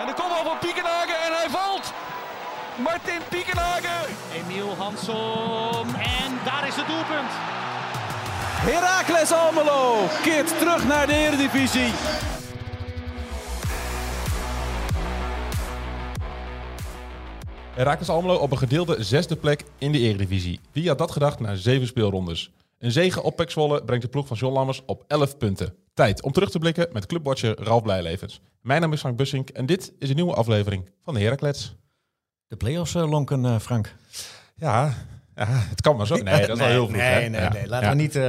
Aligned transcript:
En 0.00 0.06
de 0.06 0.14
kopbal 0.14 0.44
van 0.44 0.58
Piekenhagen 0.58 1.14
en 1.26 1.32
hij 1.32 1.48
valt. 1.48 1.92
Martin 2.78 3.20
Piekenhagen. 3.28 4.14
Emiel 4.34 4.74
Hansom. 4.78 5.88
En 5.94 6.30
daar 6.44 6.66
is 6.66 6.76
het 6.76 6.86
doelpunt. 6.86 7.32
Heracles 8.68 9.32
Almelo 9.32 10.06
keert 10.22 10.58
terug 10.58 10.86
naar 10.86 11.06
de 11.06 11.12
Eredivisie. 11.12 11.92
Heracles 17.74 18.08
Almelo 18.08 18.34
op 18.34 18.50
een 18.50 18.58
gedeelde 18.58 19.02
zesde 19.02 19.36
plek 19.36 19.64
in 19.78 19.92
de 19.92 19.98
Eredivisie. 19.98 20.60
Wie 20.72 20.88
had 20.88 20.98
dat 20.98 21.10
gedacht 21.10 21.40
na 21.40 21.54
zeven 21.54 21.86
speelrondes? 21.86 22.50
Een 22.78 22.92
zege 22.92 23.22
op 23.22 23.36
Pek 23.36 23.50
Zwolle 23.50 23.84
brengt 23.84 24.04
de 24.04 24.10
ploeg 24.10 24.26
van 24.26 24.36
John 24.36 24.54
Lammers 24.54 24.82
op 24.86 25.04
11 25.06 25.36
punten. 25.36 25.74
Tijd 26.00 26.22
om 26.22 26.32
terug 26.32 26.50
te 26.50 26.58
blikken 26.58 26.88
met 26.92 27.06
clubwatcher 27.06 27.62
Ralf 27.62 27.82
Blijlevens. 27.82 28.40
Mijn 28.60 28.80
naam 28.80 28.92
is 28.92 29.00
Frank 29.00 29.16
Bussink 29.16 29.48
en 29.48 29.66
dit 29.66 29.92
is 29.98 30.08
een 30.08 30.14
nieuwe 30.14 30.34
aflevering 30.34 30.90
van 31.04 31.14
de 31.14 31.20
Heracles. 31.20 31.76
De 32.46 32.56
play-offs 32.56 32.94
uh, 32.94 33.10
lonken, 33.10 33.44
uh, 33.44 33.58
Frank. 33.58 33.94
Ja, 34.54 34.94
ja, 35.36 35.46
het 35.46 35.80
kan 35.80 35.96
maar 35.96 36.06
zo. 36.06 36.16
Nee, 36.16 36.40
dat 36.46 36.48
is 36.48 36.58
wel 36.58 36.68
heel 36.68 36.86
vroeg. 36.86 36.96
Nee, 36.96 37.22
hè? 37.22 37.28
nee, 37.28 37.40
Ja. 37.40 37.52
nee. 37.52 37.66
Laten 37.68 37.88
Ja. 37.88 37.94
we 37.96 38.00
niet, 38.02 38.16
uh, 38.16 38.22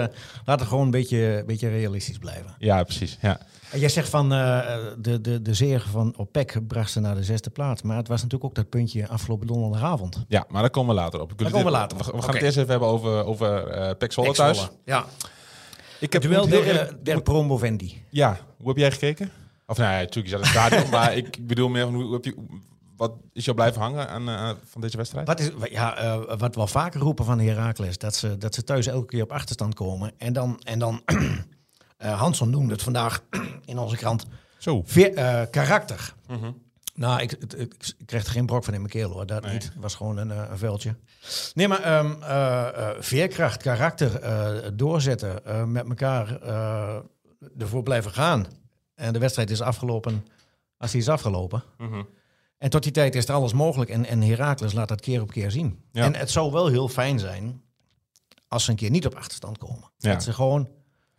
laten 0.45 0.63
we 0.65 0.71
gewoon 0.71 0.85
een 0.85 0.91
beetje, 0.91 1.43
beetje 1.45 1.69
realistisch 1.69 2.17
blijven. 2.17 2.55
Ja, 2.57 2.83
precies. 2.83 3.17
Ja. 3.21 3.39
Jij 3.73 3.89
zegt 3.89 4.09
van 4.09 4.33
uh, 4.33 4.59
de, 4.97 5.21
de, 5.21 5.41
de 5.41 5.53
zege 5.53 5.89
van 5.89 6.13
OPEC 6.17 6.67
bracht 6.67 6.91
ze 6.91 6.99
naar 6.99 7.15
de 7.15 7.23
zesde 7.23 7.49
plaats. 7.49 7.81
Maar 7.81 7.97
het 7.97 8.07
was 8.07 8.17
natuurlijk 8.21 8.49
ook 8.49 8.55
dat 8.55 8.69
puntje 8.69 9.07
afgelopen 9.07 9.47
donderdagavond. 9.47 10.25
ja, 10.27 10.45
maar 10.49 10.61
daar 10.61 10.71
komen 10.71 10.95
we 10.95 11.01
later 11.01 11.21
op. 11.21 11.29
We, 11.29 11.35
kunnen 11.35 11.53
Daar 11.53 11.63
komen 11.63 11.79
we 11.79 11.85
later 11.85 11.97
op. 11.99 12.05
We, 12.05 12.11
we 12.17 12.21
gaan 12.23 12.33
het 12.33 12.43
eerst 12.43 12.57
even 12.57 12.69
hebben 12.69 12.87
over, 12.87 13.25
over 13.25 13.67
eh 13.67 14.09
Zwolle 14.09 14.27
Pek 14.27 14.35
thuis. 14.35 14.57
Zwolle. 14.57 14.71
Ja. 14.85 15.05
Ik 16.01 16.13
heb 16.13 16.23
heel 16.23 16.47
der, 16.47 16.97
der 17.03 17.21
promovendi. 17.21 18.03
Ja, 18.09 18.39
hoe 18.57 18.67
heb 18.67 18.77
jij 18.77 18.91
gekeken? 18.91 19.31
Of 19.67 19.77
nou 19.77 19.91
ja, 19.91 19.99
natuurlijk, 19.99 20.25
je 20.25 20.31
zat 20.31 20.39
in 20.39 20.45
het 20.45 20.57
stadion, 20.57 20.89
maar 20.99 21.17
ik 21.17 21.47
bedoel 21.47 21.69
meer 21.69 21.83
van 21.83 21.93
hoe, 21.93 22.03
hoe 22.03 22.13
heb 22.13 22.25
je, 22.25 22.35
wat 22.97 23.13
is 23.33 23.45
jou 23.45 23.55
blijven 23.57 23.81
hangen 23.81 24.09
aan, 24.09 24.29
eh, 24.29 24.49
van 24.63 24.81
deze 24.81 24.97
wedstrijd? 24.97 25.27
Wat, 25.27 25.39
is, 25.39 25.49
ja, 25.69 26.03
uh, 26.03 26.37
wat 26.37 26.55
we 26.55 26.61
al 26.61 26.67
vaker 26.67 26.99
roepen 26.99 27.25
van 27.25 27.37
de 27.37 27.43
Heracles, 27.43 27.97
dat 27.97 28.15
ze, 28.15 28.37
dat 28.37 28.55
ze 28.55 28.63
thuis 28.63 28.87
elke 28.87 29.05
keer 29.05 29.23
op 29.23 29.31
achterstand 29.31 29.73
komen. 29.73 30.11
En 30.17 30.33
dan, 30.33 30.61
en 30.63 30.79
dan 30.79 31.01
uh, 31.05 32.19
Hanson 32.21 32.49
noemde 32.49 32.71
het 32.71 32.83
vandaag 32.83 33.23
in 33.65 33.77
onze 33.77 33.95
krant, 33.95 34.25
Zo. 34.57 34.81
veer, 34.85 35.17
uh, 35.17 35.41
karakter. 35.49 36.13
Nou, 36.93 37.21
ik, 37.21 37.31
ik, 37.31 37.93
kreeg 38.05 38.25
er 38.25 38.31
geen 38.31 38.45
brok 38.45 38.63
van 38.63 38.73
in 38.73 38.79
mijn 38.79 38.91
keel 38.91 39.11
hoor, 39.11 39.25
dat 39.25 39.43
Nee. 39.43 39.53
niet. 39.53 39.63
Het 39.63 39.73
was 39.79 39.95
gewoon 39.95 40.17
een, 40.17 40.29
uh, 40.29 40.43
een 40.49 40.57
veldje. 40.57 40.95
Nee, 41.53 41.67
maar 41.67 41.99
um, 41.99 42.17
uh, 42.21 42.27
uh, 42.77 42.89
veerkracht, 42.99 43.61
karakter, 43.61 44.23
uh, 44.23 44.69
doorzetten, 44.73 45.39
uh, 45.47 45.63
met 45.63 45.87
elkaar 45.89 46.41
ervoor 47.57 47.83
blijven 47.83 48.11
gaan. 48.11 48.45
En 48.95 49.13
de 49.13 49.19
wedstrijd 49.19 49.49
is 49.49 49.61
afgelopen 49.61 50.25
als 50.77 50.91
die 50.91 51.01
is 51.01 51.09
afgelopen. 51.09 51.63
Mhm. 51.77 52.03
En 52.57 52.69
tot 52.69 52.83
die 52.83 52.91
tijd 52.91 53.15
is 53.15 53.27
er 53.27 53.33
alles 53.33 53.53
mogelijk. 53.53 53.89
En, 53.89 54.05
en 54.05 54.21
Heracles 54.21 54.73
laat 54.73 54.87
dat 54.87 55.01
keer 55.01 55.21
op 55.21 55.31
keer 55.31 55.51
zien. 55.51 55.83
Ja. 55.91 56.03
En 56.03 56.15
het 56.15 56.29
zou 56.29 56.51
wel 56.51 56.67
heel 56.67 56.87
fijn 56.87 57.19
zijn 57.19 57.61
als 58.47 58.63
ze 58.63 58.69
een 58.71 58.75
keer 58.77 58.89
niet 58.89 59.05
op 59.05 59.15
achterstand 59.15 59.57
komen. 59.57 59.91
Ja. 59.97 60.11
Dat 60.11 60.23
ze 60.23 60.33
gewoon... 60.33 60.69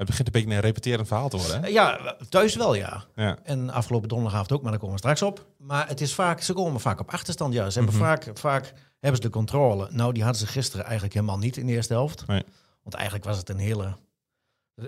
Het 0.03 0.11
begint 0.11 0.27
een 0.27 0.43
beetje 0.43 0.57
een 0.57 0.61
repeterend 0.63 1.07
verhaal 1.09 1.29
te 1.29 1.37
worden. 1.37 1.63
Hè? 1.63 1.69
Ja, 1.69 2.17
thuis 2.29 2.55
wel 2.57 2.75
ja. 2.75 3.05
Ja. 3.15 3.39
En 3.43 3.71
afgelopen 3.71 4.09
donderdagavond 4.09 4.53
ook, 4.53 4.63
maar 4.63 4.71
daar 4.71 4.81
komen 4.81 4.95
we 4.95 5.01
straks 5.01 5.23
op. 5.23 5.47
Maar 5.59 5.89
het 5.89 6.01
is 6.01 6.15
vaak, 6.15 6.41
ze 6.41 6.53
komen 6.53 6.81
vaak 6.81 7.01
op 7.01 7.11
achterstand. 7.11 7.55
Ja, 7.55 7.71
ze 7.71 7.79
hebben 7.79 7.97
Mhm. 7.97 8.05
vaak, 8.05 8.31
vaak 8.35 8.73
hebben 9.01 9.23
ze 9.23 9.29
de 9.29 9.35
controle. 9.35 9.89
Nou, 9.91 10.13
die 10.13 10.23
hadden 10.23 10.41
ze 10.41 10.47
gisteren 10.47 10.85
eigenlijk 10.85 11.15
helemaal 11.15 11.39
niet 11.39 11.57
in 11.57 11.67
de 11.67 11.73
eerste 11.73 11.93
helft. 11.93 12.27
Nee. 12.27 12.43
Want 12.83 12.95
eigenlijk 12.95 13.25
was 13.25 13.37
het 13.37 13.49
een 13.49 13.59
hele... 13.59 13.97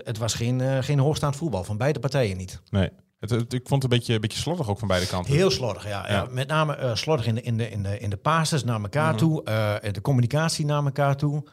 Het 0.03 0.17
was 0.17 0.33
geen, 0.33 0.59
uh, 0.59 0.77
geen 0.81 0.99
hoogstaand 0.99 1.35
voetbal, 1.35 1.63
van 1.63 1.77
beide 1.77 1.99
partijen 1.99 2.37
niet. 2.37 2.61
Nee. 2.69 2.89
Het, 3.19 3.29
het- 3.29 3.53
ik 3.53 3.67
vond 3.67 3.83
het 3.83 3.91
een 3.91 3.97
beetje, 3.97 4.13
een 4.13 4.21
beetje 4.21 4.39
slordig 4.39 4.69
ook 4.69 4.79
van 4.79 4.87
beide 4.87 5.07
kanten. 5.07 5.33
Heel 5.33 5.51
slordig, 5.51 5.83
ja. 5.87 6.07
ja. 6.07 6.13
Ja. 6.13 6.27
Met 6.29 6.47
name 6.47 6.77
uh, 6.79 6.95
slordig 6.95 7.25
in 7.25 7.35
de, 7.35 7.41
in 7.41 7.57
de, 7.57 7.69
in 7.69 7.83
de, 7.83 7.99
in 7.99 8.09
de 8.09 8.17
passes 8.17 8.63
naar 8.63 8.81
elkaar 8.81 9.09
Mhm. 9.09 9.17
toe. 9.17 9.41
uh, 9.83 9.91
de 9.93 10.01
communicatie 10.01 10.65
naar 10.65 10.83
elkaar 10.85 11.17
toe. 11.17 11.43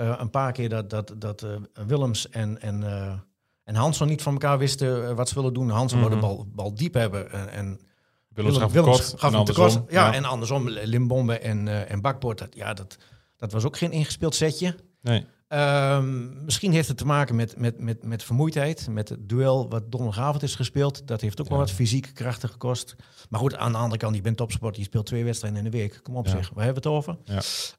Uh, 0.00 0.14
een 0.18 0.30
paar 0.30 0.52
keer 0.52 0.68
dat, 0.68 0.90
dat, 0.90 1.14
dat 1.18 1.42
uh, 1.42 1.50
Willems 1.86 2.28
en, 2.28 2.60
en, 2.62 2.80
uh, 2.82 3.12
en 3.64 3.74
Hansson 3.74 4.08
niet 4.08 4.22
van 4.22 4.32
elkaar 4.32 4.58
wisten 4.58 5.16
wat 5.16 5.28
ze 5.28 5.34
willen 5.34 5.54
doen. 5.54 5.68
Hansson 5.68 5.98
Mhm. 5.98 6.08
wilde 6.08 6.26
de 6.26 6.34
bal, 6.34 6.46
bal 6.54 6.74
diep 6.74 6.94
hebben. 6.94 7.30
En, 7.32 7.48
en 7.50 7.80
Willems 8.28 8.58
gaf 8.58 8.72
Willems 8.72 8.98
hem 8.98 9.06
te 9.10 9.16
kort. 9.16 9.34
andersom. 9.34 9.84
Ja, 9.88 10.14
en 10.14 10.24
andersom. 10.24 10.68
Limbombe 10.68 11.38
en, 11.38 11.66
uh, 11.66 11.90
en 11.90 12.00
Bakboord. 12.00 12.38
Dat, 12.38 12.54
ja, 12.54 12.74
dat, 12.74 12.96
dat 13.36 13.52
was 13.52 13.64
ook 13.64 13.76
geen 13.76 13.92
ingespeeld 13.92 14.34
setje. 14.34 14.76
Nee. 15.00 15.26
Um, 15.48 16.44
misschien 16.44 16.72
heeft 16.72 16.88
het 16.88 16.96
te 16.96 17.06
maken 17.06 17.34
met, 17.36 17.58
met, 17.58 17.80
met, 17.80 18.04
met 18.04 18.22
vermoeidheid. 18.22 18.88
Met 18.90 19.08
het 19.08 19.28
duel 19.28 19.68
wat 19.68 19.90
donderdagavond 19.92 20.42
is 20.42 20.54
gespeeld. 20.54 21.06
Dat 21.06 21.20
heeft 21.20 21.40
ook 21.40 21.48
wel 21.48 21.58
Ja. 21.58 21.64
wat 21.64 21.72
fysieke 21.72 22.12
krachten 22.12 22.48
gekost. 22.48 22.96
Maar 23.28 23.40
goed, 23.40 23.56
aan 23.56 23.72
de 23.72 23.78
andere 23.78 23.96
kant, 24.00 24.14
je 24.14 24.20
bent 24.20 24.36
topsport. 24.36 24.76
Je 24.76 24.82
speelt 24.82 25.06
twee 25.06 25.24
wedstrijden 25.24 25.58
in 25.64 25.70
de 25.70 25.76
week. 25.78 26.00
Kom 26.02 26.16
op 26.16 26.24
Ja. 26.26 26.30
zeg, 26.30 26.50
waar 26.54 26.64
hebben 26.64 26.82
we 26.82 26.88
het 26.88 26.98
over? 26.98 27.16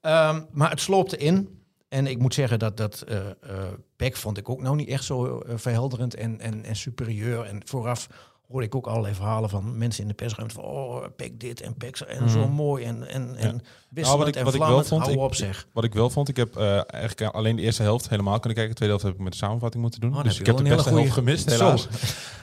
Ja. 0.02 0.30
Um, 0.30 0.46
maar 0.52 0.70
het 0.70 0.82
sloopte 0.82 1.18
in. 1.18 1.62
En 1.90 2.08
ik 2.08 2.20
moet 2.20 2.34
zeggen 2.34 2.60
dat 2.60 2.78
dat 2.78 3.04
uh, 4.00 4.12
vond 4.14 4.38
ik 4.38 4.50
ook 4.50 4.62
nou 4.62 4.76
niet 4.76 4.88
echt 4.90 5.04
zo 5.04 5.26
uh, 5.48 5.54
verhelderend 5.58 6.16
en, 6.16 6.40
en, 6.40 6.66
en 6.66 6.76
superieur. 6.76 7.44
En 7.44 7.62
vooraf 7.66 8.08
hoorde 8.48 8.66
ik 8.66 8.76
ook 8.76 8.88
allerlei 8.88 9.14
verhalen 9.14 9.50
van 9.50 9.78
mensen 9.78 10.02
in 10.02 10.08
de 10.08 10.14
persruimte 10.16 10.56
van 10.56 10.64
oh, 10.64 11.04
Peck 11.16 11.40
dit 11.40 11.62
en 11.62 11.76
Peck 11.76 11.96
zo, 11.98 12.06
en 12.06 12.24
Mhm. 12.24 12.32
zo 12.32 12.48
mooi 12.48 12.84
en, 12.86 13.08
en, 13.08 13.36
en 13.36 13.62
Ja. 13.94 14.02
Nou, 14.02 14.18
wat 14.18 14.28
ik- 14.28 14.36
en 14.36 14.44
wat 14.44 14.54
ik 14.54 14.60
wel 14.60 14.68
vlammend. 14.70 14.88
vond, 14.88 15.02
Hou 15.02 15.14
ik- 15.16 15.20
op 15.24 15.36
zeg. 15.36 15.68
Wat 15.74 15.84
ik 15.84 15.94
wel 15.94 16.10
vond, 16.10 16.30
ik 16.30 16.36
heb 16.36 16.56
eh, 16.56 16.94
eigenlijk 16.94 17.36
alleen 17.36 17.56
de 17.56 17.62
eerste 17.62 17.82
helft 17.84 18.10
helemaal 18.10 18.40
kunnen 18.40 18.54
kijken. 18.58 18.70
De 18.70 18.76
tweede 18.78 18.94
helft 18.96 19.04
heb 19.10 19.14
ik 19.18 19.24
met 19.24 19.32
de 19.32 19.46
samenvatting 19.46 19.82
moeten 19.82 20.02
doen. 20.02 20.16
Oh, 20.18 20.24
dus 20.24 20.40
ik 20.40 20.46
heb 20.46 20.58
de 20.58 20.64
beste 20.64 20.90
hele 20.90 21.00
helft 21.00 21.14
gemist, 21.14 21.50
helaas. 21.52 21.88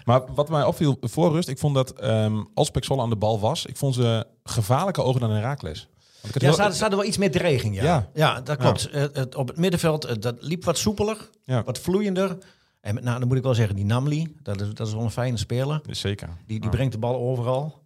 Maar 0.05 0.35
wat 0.35 0.49
mij 0.49 0.65
opviel 0.65 0.97
voor 1.01 1.33
rust, 1.33 1.49
ik 1.49 1.59
vond 1.59 1.75
dat 1.75 1.91
ehm, 1.91 2.43
als 2.55 2.71
Pek 2.71 2.85
Zwolle 2.85 3.03
aan 3.03 3.11
de 3.11 3.17
bal 3.17 3.41
was, 3.41 3.67
ik 3.67 3.77
vond 3.77 3.95
ze 3.95 4.27
gevaarlijker 4.45 5.03
ogen 5.05 5.21
dan 5.21 5.31
Herakles. 5.31 5.89
Ja, 6.33 6.39
heel- 6.53 6.57
hadden 6.59 6.99
wel 6.99 7.05
iets 7.05 7.17
meer 7.19 7.31
dreiging, 7.31 7.75
ja. 7.75 7.83
Ja. 7.83 8.09
Ja, 8.15 8.41
dat 8.41 8.57
klopt. 8.59 8.89
Eh, 8.91 9.03
het, 9.13 9.35
op 9.35 9.49
het 9.49 9.57
middenveld, 9.57 10.05
eh, 10.05 10.15
dat 10.21 10.37
liep 10.41 10.65
wat 10.65 10.79
soepeler, 10.79 11.29
Ja. 11.45 11.63
wat 11.65 11.79
vloeiender. 11.79 12.39
En 12.81 12.95
met, 12.95 13.05
nou, 13.05 13.19
dan 13.19 13.29
moet 13.29 13.37
ik 13.37 13.43
wel 13.43 13.55
zeggen, 13.55 13.77
die 13.77 13.85
Namli, 13.85 14.37
dat 14.43 14.61
is, 14.61 14.75
dat 14.75 14.87
is 14.87 14.93
wel 14.93 15.03
een 15.03 15.11
fijne 15.11 15.37
speler. 15.37 15.81
Zeker. 15.91 16.29
Die, 16.47 16.61
die 16.61 16.71
brengt 16.71 16.93
de 16.93 16.99
bal 16.99 17.17
overal. 17.17 17.83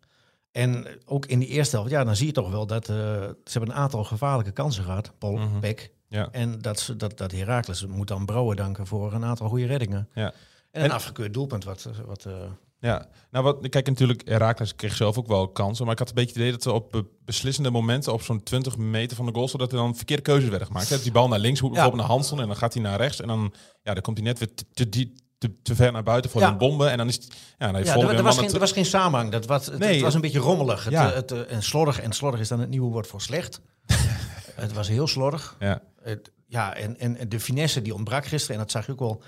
En 0.52 0.86
ook 1.04 1.26
in 1.26 1.38
die 1.38 1.48
eerste 1.48 1.76
helft, 1.76 1.90
ja, 1.90 2.04
dan 2.04 2.16
zie 2.16 2.26
je 2.26 2.32
toch 2.32 2.50
wel 2.50 2.66
dat 2.66 2.88
eh, 2.88 2.96
ze 2.96 3.34
hebben 3.58 3.70
een 3.70 3.76
aantal 3.76 4.04
gevaarlijke 4.04 4.52
kansen 4.52 4.84
gehad, 4.84 5.12
Paul, 5.18 5.32
Mhm. 5.36 5.58
Peck. 5.60 5.90
Ja. 6.08 6.28
En 6.32 6.58
dat, 6.60 6.80
ze, 6.80 6.96
dat, 6.96 7.18
dat 7.18 7.32
Heracles 7.32 7.86
moet 7.86 8.08
dan 8.08 8.24
Brouwer 8.26 8.56
danken 8.56 8.86
voor 8.86 9.12
een 9.12 9.24
aantal 9.24 9.48
goede 9.48 9.66
reddingen. 9.66 10.08
Ja. 10.14 10.24
En 10.24 10.32
een 10.82 10.90
En- 10.90 10.90
afgekeurd 10.90 11.34
doelpunt. 11.34 11.64
Wat, 11.64 11.88
wat, 12.06 12.26
Ja, 12.80 13.08
nou 13.30 13.44
wat, 13.44 13.68
kijk 13.68 13.86
natuurlijk, 13.86 14.22
Herakles 14.28 14.74
kreeg 14.76 14.96
zelf 14.96 15.18
ook 15.18 15.26
wel 15.26 15.48
kansen, 15.48 15.84
maar 15.84 15.92
ik 15.92 15.98
had 15.98 16.08
een 16.08 16.14
beetje 16.14 16.30
het 16.30 16.38
idee 16.40 16.52
dat 16.52 16.62
ze 16.62 16.72
op 16.72 16.90
be- 16.90 17.04
beslissende 17.24 17.70
momenten 17.70 18.12
op 18.12 18.22
zo'n 18.22 18.42
20 18.42 18.76
meter 18.76 19.16
van 19.16 19.26
de 19.26 19.32
goal, 19.32 19.48
zodat 19.48 19.72
er 19.72 19.78
dan 19.78 19.96
verkeerde 19.96 20.22
keuzes 20.22 20.48
werden 20.48 20.66
gemaakt. 20.66 21.02
Die 21.02 21.12
bal 21.12 21.28
naar 21.28 21.38
links, 21.38 21.60
bijvoorbeeld 21.60 21.94
naar 21.96 22.04
Hansson 22.06 22.40
en 22.40 22.46
dan 22.46 22.56
gaat 22.56 22.74
hij 22.74 22.82
naar 22.82 22.96
rechts 22.96 23.20
en 23.20 23.28
dan, 23.28 23.52
ja, 23.82 23.92
dan 23.94 24.02
komt 24.02 24.16
hij 24.18 24.26
net 24.26 24.38
weer 24.38 24.54
te, 24.54 24.64
te, 24.74 24.88
te, 24.88 25.12
te, 25.38 25.62
te 25.62 25.74
ver 25.74 25.92
naar 25.92 26.02
buiten 26.02 26.30
voor 26.30 26.42
een 26.42 26.58
bombe 26.58 26.86
en 26.86 26.98
dan 26.98 27.08
is 27.08 27.14
het, 27.14 27.24
ja, 27.58 27.72
dan 27.72 27.84
ja, 27.84 27.96
er, 27.96 28.14
er 28.16 28.22
was 28.22 28.38
geen, 28.38 28.52
er 28.52 28.58
was 28.58 28.72
geen 28.72 28.84
samenhang. 28.86 29.30
Dat 29.32 29.46
was, 29.46 29.66
het, 29.66 29.78
Nee, 29.78 29.92
het 29.92 30.00
was 30.02 30.14
een 30.14 30.20
beetje 30.20 30.38
rommelig. 30.38 30.84
Het, 30.84 30.92
Ja. 30.92 31.08
eh, 31.10 31.14
het, 31.14 31.30
eh, 31.32 31.52
en 31.52 31.62
slordig. 31.62 32.00
En 32.00 32.12
slordig 32.12 32.40
is 32.40 32.48
dan 32.48 32.60
het 32.60 32.68
nieuwe 32.68 32.90
woord 32.90 33.06
voor 33.06 33.20
slecht. 33.20 33.60
het 34.54 34.72
was 34.72 34.88
heel 34.88 35.06
slordig. 35.06 35.56
Ja, 35.58 35.82
Het, 36.02 36.30
ja, 36.46 36.74
en, 36.74 36.98
en 37.18 37.28
de 37.28 37.40
finesse 37.40 37.82
die 37.82 37.94
ontbrak 37.94 38.26
gisteren, 38.26 38.56
en 38.56 38.62
dat 38.62 38.70
zag 38.70 38.86
je 38.86 38.92
ook 38.92 38.98
wel. 38.98 39.22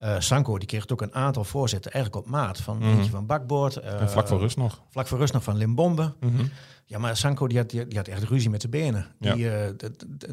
Eh, 0.00 0.20
Sanko 0.20 0.58
die 0.58 0.66
kreeg 0.68 0.88
ook 0.88 1.02
een 1.02 1.14
aantal 1.14 1.44
voorzetten 1.44 1.92
eigenlijk 1.92 2.24
op 2.24 2.30
maat. 2.30 2.60
Van 2.60 2.82
eentje 2.82 3.10
van 3.10 3.26
Bakboord. 3.26 3.76
eh, 3.76 4.00
en 4.00 4.10
vlak 4.10 4.28
voor 4.28 4.38
rust 4.38 4.56
nog. 4.56 4.82
Vlak 4.88 5.06
voor 5.06 5.18
rust 5.18 5.32
nog 5.32 5.42
van 5.42 5.56
Limbombe. 5.56 6.14
Mhm. 6.20 6.44
Ja, 6.84 6.98
maar 6.98 7.16
Sanko 7.16 7.46
die 7.46 7.58
had, 7.58 7.70
die, 7.70 7.86
die 7.86 7.98
had 7.98 8.08
echt 8.08 8.22
ruzie 8.22 8.50
met 8.50 8.60
zijn 8.60 8.72
benen. 8.72 9.06
Die, 9.18 9.50
eh, 9.50 9.70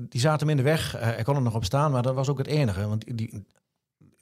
die 0.09 0.21
zaten 0.21 0.39
hem 0.47 0.49
in 0.49 0.63
de 0.63 0.69
weg. 0.69 0.91
Hij 0.91 1.23
kon 1.23 1.35
er 1.35 1.41
nog 1.41 1.55
op 1.55 1.65
staan, 1.65 1.91
maar 1.91 2.01
dat 2.01 2.15
was 2.15 2.27
ook 2.29 2.37
het 2.37 2.47
enige. 2.47 2.87
Want 2.87 3.17
die, 3.17 3.45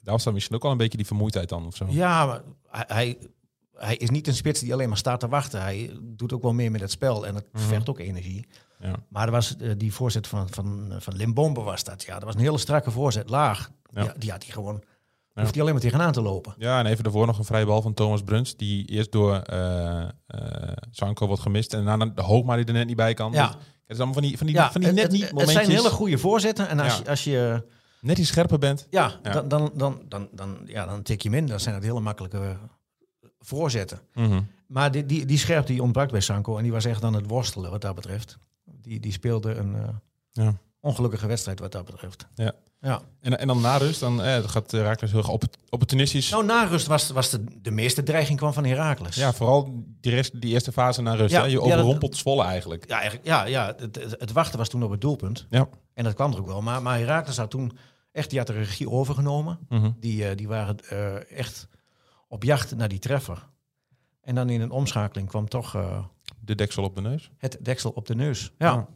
Daar 0.02 0.20
staat 0.20 0.32
misschien 0.32 0.56
ook 0.56 0.62
wel 0.62 0.70
een 0.72 0.76
beetje 0.76 0.96
die 0.96 1.06
vermoeidheid 1.06 1.48
dan 1.48 1.66
of 1.66 1.76
zo. 1.76 1.86
ja, 1.88 2.26
maar 2.26 2.42
hij, 2.86 3.18
hij, 3.76 3.96
is 3.96 4.10
niet 4.10 4.26
een 4.26 4.34
spits 4.34 4.60
die 4.60 4.72
alleen 4.72 4.88
maar 4.88 4.96
staat 4.98 5.20
te 5.20 5.28
wachten. 5.28 5.60
Hij 5.62 5.90
doet 6.02 6.32
ook 6.32 6.42
wel 6.42 6.52
meer 6.52 6.70
met 6.70 6.80
het 6.80 6.90
spel 6.90 7.26
en 7.26 7.34
het 7.34 7.46
Mhm. 7.52 7.62
vergt 7.64 7.88
ook 7.88 7.98
energie. 7.98 8.46
Ja. 8.80 8.94
Maar 9.08 9.26
er 9.26 9.32
was 9.32 9.56
die 9.76 9.92
voorzet 9.92 10.26
van, 10.26 10.48
van, 10.50 10.92
van 10.98 11.16
Limbombe 11.16 11.60
was 11.60 11.84
dat. 11.84 12.02
Ja, 12.04 12.14
dat 12.14 12.22
was 12.24 12.34
een 12.34 12.40
hele 12.40 12.58
strakke 12.58 12.90
voorzet, 12.90 13.28
laag. 13.30 13.70
Ja. 13.92 14.02
Ja. 14.02 14.14
Die, 14.18 14.30
had 14.30 14.42
hij 14.44 14.52
gewoon. 14.52 14.82
Ja. 15.36 15.42
Hoeft 15.42 15.54
hij 15.54 15.62
alleen 15.62 15.74
maar 15.74 15.82
tegenaan 15.90 16.12
te 16.12 16.22
lopen. 16.22 16.54
Ja, 16.58 16.78
en 16.78 16.86
even 16.86 17.04
daarvoor 17.04 17.26
nog 17.26 17.38
een 17.38 17.44
vrije 17.44 17.66
bal 17.66 17.82
van 17.82 17.94
Thomas 17.94 18.22
Bruns, 18.22 18.56
die 18.56 18.86
eerst 18.86 19.12
door 19.12 19.34
eh 19.36 20.02
eh, 20.02 20.08
Sanko 20.90 21.26
wordt 21.26 21.42
gemist 21.42 21.74
en 21.74 21.84
daarna 21.84 22.06
de 22.06 22.22
Hoogma 22.22 22.56
die 22.56 22.64
er 22.64 22.72
net 22.72 22.86
niet 22.86 22.96
bij 22.96 23.14
kan. 23.14 23.32
Ja. 23.32 23.46
Dus 23.46 23.54
het 23.54 23.62
is 23.86 23.96
allemaal 23.96 24.14
van 24.14 24.22
die, 24.22 24.38
van 24.38 24.46
die, 24.46 24.56
Ja, 24.56 24.72
van 24.72 24.80
die 24.80 24.92
net 24.92 25.02
het, 25.02 25.12
niet 25.12 25.30
het, 25.30 25.50
zijn 25.50 25.70
hele 25.70 25.90
goede 25.90 26.18
voorzetten. 26.18 26.68
En 26.68 26.80
als, 26.80 26.92
Ja. 26.96 27.02
je, 27.02 27.10
als 27.10 27.24
je 27.24 27.64
Net 28.00 28.18
iets 28.18 28.28
scherper 28.28 28.58
bent. 28.58 28.86
Ja. 28.90 29.12
Dan, 29.22 29.48
dan, 29.48 29.70
dan, 29.74 30.02
dan, 30.08 30.28
dan, 30.32 30.58
ja, 30.66 30.86
dan 30.86 31.02
tik 31.02 31.22
je 31.22 31.28
hem 31.28 31.38
in. 31.38 31.46
Dan 31.46 31.60
zijn 31.60 31.74
het 31.74 31.84
hele 31.84 32.00
makkelijke 32.00 32.56
voorzetten. 33.38 34.00
Mhm. 34.14 34.40
Maar 34.66 34.90
die, 34.90 35.06
die, 35.06 35.26
die 35.26 35.38
scherpte 35.38 35.72
die 35.72 35.82
ontbrak 35.82 36.10
bij 36.10 36.20
Sanko. 36.20 36.56
En 36.56 36.62
die 36.62 36.72
was 36.72 36.84
echt 36.84 37.04
aan 37.04 37.14
het 37.14 37.26
worstelen 37.28 37.70
wat 37.70 37.80
dat 37.80 37.94
betreft. 37.94 38.38
Die, 38.64 39.00
die 39.00 39.12
speelde 39.12 39.54
een, 39.54 39.74
eh, 39.74 39.88
Ja. 40.32 40.54
Ongelukkige 40.80 41.26
wedstrijd 41.26 41.60
wat 41.60 41.72
dat 41.72 41.84
betreft. 41.84 42.26
Ja. 42.34 42.52
Ja. 42.80 43.02
En, 43.20 43.38
en 43.38 43.46
dan 43.46 43.60
na 43.60 43.76
rust, 43.76 44.00
dan 44.00 44.22
eh, 44.22 44.48
gaat 44.48 44.70
Herakles 44.70 45.10
heel 45.10 45.20
erg 45.20 45.28
op, 45.28 45.44
opportunistisch. 45.68 46.30
Nou, 46.30 46.44
na 46.44 46.64
rust 46.64 46.86
was, 46.86 47.10
was 47.10 47.30
de, 47.30 47.44
de 47.62 47.70
meeste 47.70 48.02
dreiging 48.02 48.38
kwam 48.38 48.52
van 48.52 48.64
Heracles. 48.64 49.16
Ja, 49.16 49.32
vooral 49.32 49.84
die, 50.00 50.12
rest, 50.12 50.40
die 50.40 50.52
eerste 50.52 50.72
fase 50.72 51.02
na 51.02 51.14
rust. 51.14 51.32
Ja, 51.32 51.40
hè? 51.40 51.46
Je 51.46 51.52
ja, 51.52 51.58
overrompelt 51.58 52.16
Zwolle 52.16 52.44
eigenlijk. 52.44 52.88
Ja, 52.88 52.96
eigenlijk, 52.96 53.26
ja, 53.26 53.44
ja 53.44 53.74
het, 53.76 54.16
het, 54.18 54.32
wachten 54.32 54.58
was 54.58 54.68
toen 54.68 54.82
op 54.82 54.90
het 54.90 55.00
doelpunt. 55.00 55.46
Ja. 55.50 55.68
En 55.94 56.04
dat 56.04 56.14
kwam 56.14 56.32
er 56.32 56.38
ook 56.38 56.46
wel. 56.46 56.62
Maar, 56.62 56.82
maar 56.82 56.98
Heracles 56.98 57.36
had 57.36 57.50
toen 57.50 57.78
echt, 58.12 58.30
die 58.30 58.38
had 58.38 58.46
de 58.46 58.52
regie 58.52 58.90
overgenomen. 58.90 59.58
Mhm. 59.68 59.90
Die, 60.00 60.28
eh, 60.28 60.36
die 60.36 60.48
waren 60.48 60.78
eh, 60.88 61.38
echt 61.38 61.68
op 62.28 62.42
jacht 62.42 62.76
naar 62.76 62.88
die 62.88 62.98
treffer. 62.98 63.48
En 64.20 64.34
dan 64.34 64.50
in 64.50 64.60
een 64.60 64.70
omschakeling 64.70 65.28
kwam 65.28 65.48
toch 65.48 65.74
eh, 65.74 66.04
De 66.40 66.54
deksel 66.54 66.84
op 66.84 66.94
de 66.94 67.00
neus. 67.00 67.30
het 67.38 67.58
deksel 67.60 67.90
op 67.90 68.06
de 68.06 68.14
neus. 68.14 68.52
Ja. 68.58 68.72
Ja. 68.72 68.88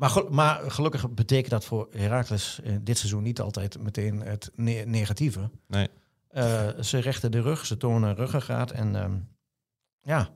Maar, 0.00 0.22
maar 0.30 0.70
gelukkig 0.70 1.10
betekent 1.10 1.50
dat 1.50 1.64
voor 1.64 1.88
Heracles 1.90 2.58
in 2.62 2.84
dit 2.84 2.98
seizoen 2.98 3.22
niet 3.22 3.40
altijd 3.40 3.78
meteen 3.78 4.20
het 4.20 4.50
ne- 4.54 4.82
negatieve. 4.86 5.50
Nee. 5.66 5.88
Eh, 6.28 6.68
ze 6.80 6.98
rechten 6.98 7.30
de 7.30 7.40
rug, 7.40 7.66
ze 7.66 7.76
tonen 7.76 8.14
ruggengraat 8.14 8.70
en 8.70 8.96
ehm, 8.96 9.12
ja, 10.02 10.28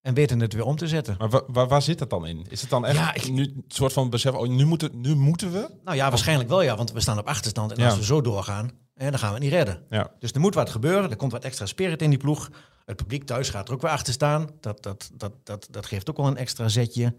en 0.00 0.14
weten 0.14 0.40
het 0.40 0.52
weer 0.52 0.64
om 0.64 0.76
te 0.76 0.88
zetten. 0.88 1.14
Maar 1.18 1.28
wa- 1.30 1.42
waar, 1.46 1.68
waar 1.68 1.82
zit 1.82 1.98
dat 1.98 2.10
dan 2.10 2.26
in? 2.26 2.46
Is 2.48 2.60
het 2.60 2.70
dan 2.70 2.86
echt 2.86 2.96
Ja, 2.96 3.14
ik- 3.14 3.28
nu 3.30 3.42
een 3.42 3.64
soort 3.68 3.92
van 3.92 4.10
besef, 4.10 4.34
oh, 4.34 4.48
nu, 4.48 4.64
moeten, 4.64 5.00
nu 5.00 5.14
moeten 5.14 5.52
we? 5.52 5.70
Nou 5.84 5.96
ja, 5.96 6.08
waarschijnlijk 6.08 6.48
wel 6.48 6.62
ja, 6.62 6.76
want 6.76 6.92
we 6.92 7.00
staan 7.00 7.18
op 7.18 7.26
achterstand 7.26 7.72
en 7.72 7.78
Ja. 7.78 7.86
als 7.86 7.96
we 7.98 8.04
zo 8.04 8.20
doorgaan, 8.20 8.70
dan 8.94 9.18
gaan 9.18 9.28
we 9.28 9.34
het 9.34 9.42
niet 9.42 9.52
redden. 9.52 9.82
Ja. 9.90 10.10
Dus 10.18 10.32
er 10.32 10.40
moet 10.40 10.54
wat 10.54 10.70
gebeuren, 10.70 11.10
er 11.10 11.16
komt 11.16 11.32
wat 11.32 11.44
extra 11.44 11.66
spirit 11.66 12.02
in 12.02 12.10
die 12.10 12.18
ploeg. 12.18 12.50
Het 12.84 12.96
publiek 12.96 13.24
thuis 13.24 13.48
gaat 13.50 13.68
er 13.68 13.74
ook 13.74 13.82
weer 13.82 13.90
achter 13.90 14.12
staan. 14.12 14.48
Dat, 14.60 14.82
dat, 14.82 15.10
dat, 15.14 15.32
dat, 15.44 15.68
dat 15.70 15.86
geeft 15.86 16.10
ook 16.10 16.16
wel 16.16 16.26
een 16.26 16.36
extra 16.36 16.68
zetje. 16.68 17.14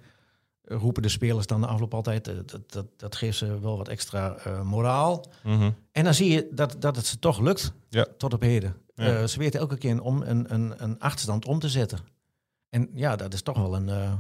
Roepen 0.70 1.02
de 1.02 1.10
spelers 1.10 1.46
dan 1.48 1.62
de 1.62 1.68
afloop 1.68 1.94
altijd. 1.94 2.28
eh, 2.28 2.36
Dat, 2.46 2.72
dat, 2.72 2.86
dat 2.98 3.16
geeft 3.16 3.38
ze 3.38 3.60
wel 3.60 3.78
wat 3.78 3.88
extra 3.88 4.36
eh, 4.36 4.62
moraal. 4.62 5.26
Mhm. 5.44 5.72
En 5.92 6.04
dan 6.04 6.14
zie 6.14 6.32
je 6.32 6.48
dat, 6.52 6.76
dat 6.80 6.96
het 6.96 7.06
ze 7.06 7.20
toch 7.20 7.40
lukt 7.40 7.72
Ja. 7.90 8.06
tot 8.18 8.34
op 8.34 8.42
heden. 8.42 8.76
Ja. 8.96 9.18
Eh, 9.20 9.28
ze 9.28 9.40
weten 9.40 9.60
elke 9.60 9.78
keer 9.78 10.02
om 10.02 10.22
een, 10.22 10.54
een, 10.54 10.74
een 10.84 11.00
achterstand 11.00 11.46
om 11.46 11.60
te 11.60 11.70
zetten. 11.70 12.00
En 12.70 12.90
ja, 12.94 13.16
dat 13.16 13.34
is 13.34 13.42
toch 13.42 13.58
wel 13.58 13.76
een, 13.76 13.90
eh, 13.90 14.14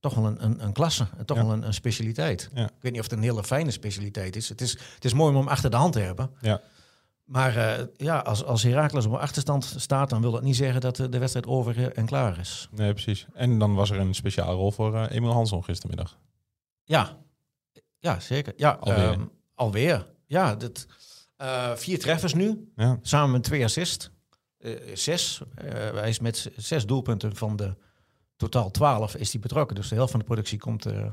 toch 0.00 0.14
wel 0.14 0.26
een, 0.26 0.44
een, 0.44 0.64
een 0.64 0.72
klasse, 0.72 1.06
toch 1.24 1.36
Ja. 1.36 1.42
wel 1.44 1.52
een, 1.52 1.62
een 1.66 1.74
specialiteit. 1.74 2.50
Ik 2.54 2.68
weet 2.80 2.92
niet 2.92 3.00
of 3.00 3.08
het 3.08 3.12
een 3.18 3.22
hele 3.22 3.44
fijne 3.44 3.70
specialiteit 3.70 4.36
is. 4.36 4.48
Het 4.48 4.60
is, 4.60 4.72
het 4.94 5.04
is 5.04 5.12
mooi 5.12 5.30
om 5.30 5.36
hem 5.38 5.48
achter 5.48 5.70
de 5.70 5.76
hand 5.76 5.92
te 5.92 5.98
hebben. 6.00 6.30
Ja. 6.40 6.60
Maar 7.28 7.56
eh, 7.56 7.84
ja, 7.96 8.18
als, 8.18 8.44
als 8.44 8.62
Herakles 8.62 9.06
op 9.06 9.12
een 9.12 9.18
achterstand 9.18 9.74
staat, 9.76 10.10
dan 10.10 10.20
wil 10.20 10.30
dat 10.30 10.42
niet 10.42 10.56
zeggen 10.56 10.80
dat 10.80 10.96
de, 10.96 11.08
de 11.08 11.18
wedstrijd 11.18 11.46
over 11.46 11.78
eh, 11.78 11.98
en 11.98 12.06
klaar 12.06 12.38
is. 12.38 12.68
Nee, 12.70 12.92
precies. 12.92 13.26
En 13.34 13.58
dan 13.58 13.74
was 13.74 13.90
er 13.90 13.98
een 13.98 14.14
speciale 14.14 14.52
rol 14.54 14.70
voor 14.70 14.94
eh 14.96 15.16
Emil 15.16 15.32
Hansson 15.32 15.64
gistermiddag. 15.64 16.18
Ja, 16.84 17.16
ja 17.98 18.20
zeker. 18.20 18.52
Ja, 18.56 18.70
Alweer. 18.80 19.10
ehm, 19.10 19.24
alweer. 19.54 20.06
Ja, 20.26 20.54
dit, 20.54 20.86
eh, 21.36 21.74
vier 21.74 21.98
treffers 21.98 22.34
nu. 22.34 22.70
Ja. 22.76 22.98
Samen 23.02 23.30
met 23.30 23.42
twee 23.42 23.64
assist. 23.64 24.10
Eh, 24.58 24.72
zes. 24.94 25.42
Eh, 25.54 25.70
hij 25.94 26.08
is 26.08 26.18
met 26.20 26.50
zes 26.56 26.86
doelpunten 26.86 27.36
van 27.36 27.56
de 27.56 27.74
totaal 28.36 28.70
twaalf 28.70 29.14
is 29.16 29.32
hij 29.32 29.40
betrokken. 29.40 29.76
Dus 29.76 29.88
de 29.88 29.94
helft 29.94 30.10
van 30.10 30.20
de 30.20 30.26
productie 30.26 30.58
komt, 30.58 30.86
eh, 30.86 31.06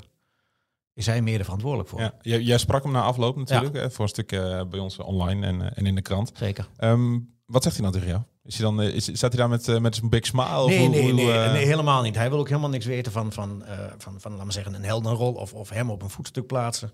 is 0.95 1.05
hij 1.05 1.21
mede 1.21 1.43
verantwoordelijk 1.43 1.89
voor. 1.89 1.99
Ja. 1.99 2.13
Jij, 2.21 2.41
jij 2.41 2.57
sprak 2.57 2.83
hem 2.83 2.91
na 2.91 3.01
afloop 3.01 3.35
natuurlijk, 3.35 3.91
voor 3.93 4.03
een 4.03 4.09
stuk 4.09 4.31
eh, 4.31 4.61
bij 4.69 4.79
ons 4.79 4.97
online 4.97 5.45
en, 5.45 5.61
eh, 5.61 5.67
en 5.75 5.85
in 5.85 5.95
de 5.95 6.01
krant. 6.01 6.31
Zeker. 6.33 6.67
Ehm, 6.77 7.19
wat 7.45 7.63
zegt 7.63 7.75
hij 7.75 7.83
dan 7.83 7.93
tegen 7.93 8.07
jou? 8.07 8.21
Is 8.43 8.57
hij 8.57 8.65
dan, 8.65 8.81
eh, 8.81 8.87
is, 8.95 9.03
staat 9.03 9.31
hij 9.33 9.39
daar 9.41 9.49
met, 9.49 9.79
met 9.81 9.95
zijn 9.95 10.09
big 10.09 10.25
smile? 10.25 10.59
Of 10.63 10.69
Nee, 10.69 10.79
hoe- 10.79 10.89
nee, 10.89 11.01
hoe, 11.03 11.13
nee, 11.13 11.49
nee, 11.49 11.65
helemaal 11.65 12.01
niet. 12.01 12.15
Hij 12.15 12.29
wil 12.29 12.39
ook 12.39 12.47
helemaal 12.49 12.69
niks 12.69 12.85
weten 12.85 13.11
van, 13.11 13.31
van, 13.31 13.63
van, 13.97 14.15
van 14.21 14.31
laten 14.31 14.47
we 14.47 14.53
zeggen, 14.53 14.73
een 14.73 14.83
heldenrol 14.83 15.33
of, 15.33 15.53
of 15.53 15.69
hem 15.69 15.89
op 15.89 16.01
een 16.01 16.09
voetstuk 16.09 16.45
plaatsen. 16.47 16.91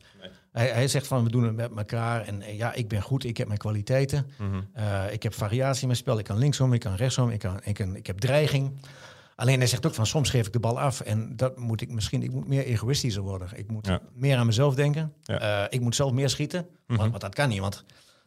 Hij, 0.51 0.67
hij 0.69 0.87
zegt 0.87 1.07
van, 1.07 1.23
we 1.23 1.29
doen 1.29 1.43
het 1.43 1.55
met 1.55 1.71
elkaar 1.77 2.21
en 2.21 2.43
ja, 2.55 2.73
ik 2.73 2.87
ben 2.87 3.01
goed, 3.01 3.23
ik 3.25 3.37
heb 3.37 3.47
mijn 3.47 3.59
kwaliteiten. 3.59 4.27
Mhm. 4.37 4.61
Ik 5.11 5.23
heb 5.23 5.33
variatie 5.33 5.81
in 5.81 5.87
mijn 5.87 5.99
spel. 5.99 6.19
Ik 6.19 6.25
kan 6.25 6.37
linksom, 6.37 6.73
ik 6.73 6.79
kan 6.79 6.95
rechtsom, 6.95 7.29
ik, 7.29 7.39
kan, 7.39 7.59
ik, 7.63 7.73
kan, 7.73 7.95
ik 7.95 8.07
heb 8.07 8.17
dreiging. 8.19 8.71
Alleen 9.35 9.57
hij 9.57 9.67
zegt 9.67 9.85
ook 9.85 9.93
van 9.93 10.05
soms 10.05 10.29
geef 10.29 10.47
ik 10.47 10.53
de 10.53 10.59
bal 10.59 10.79
af 10.79 10.99
en 11.01 11.35
dat 11.35 11.57
moet 11.57 11.81
ik 11.81 11.91
misschien, 11.91 12.23
ik 12.23 12.31
moet 12.31 12.47
meer 12.47 12.65
egoïstischer 12.65 13.21
worden. 13.23 13.47
Ik 13.55 13.71
moet 13.71 13.87
Ja. 13.87 14.01
meer 14.13 14.37
aan 14.37 14.45
mezelf 14.45 14.75
denken. 14.75 15.13
Ja. 15.23 15.39
Eh, 15.39 15.65
ik 15.69 15.81
moet 15.81 15.95
zelf 15.95 16.11
meer 16.11 16.29
schieten, 16.29 16.67
Mhm. 16.87 16.97
want, 16.97 17.09
want 17.09 17.21
dat 17.21 17.35
kan 17.35 17.49
niet. 17.49 17.59
Want 17.59 17.83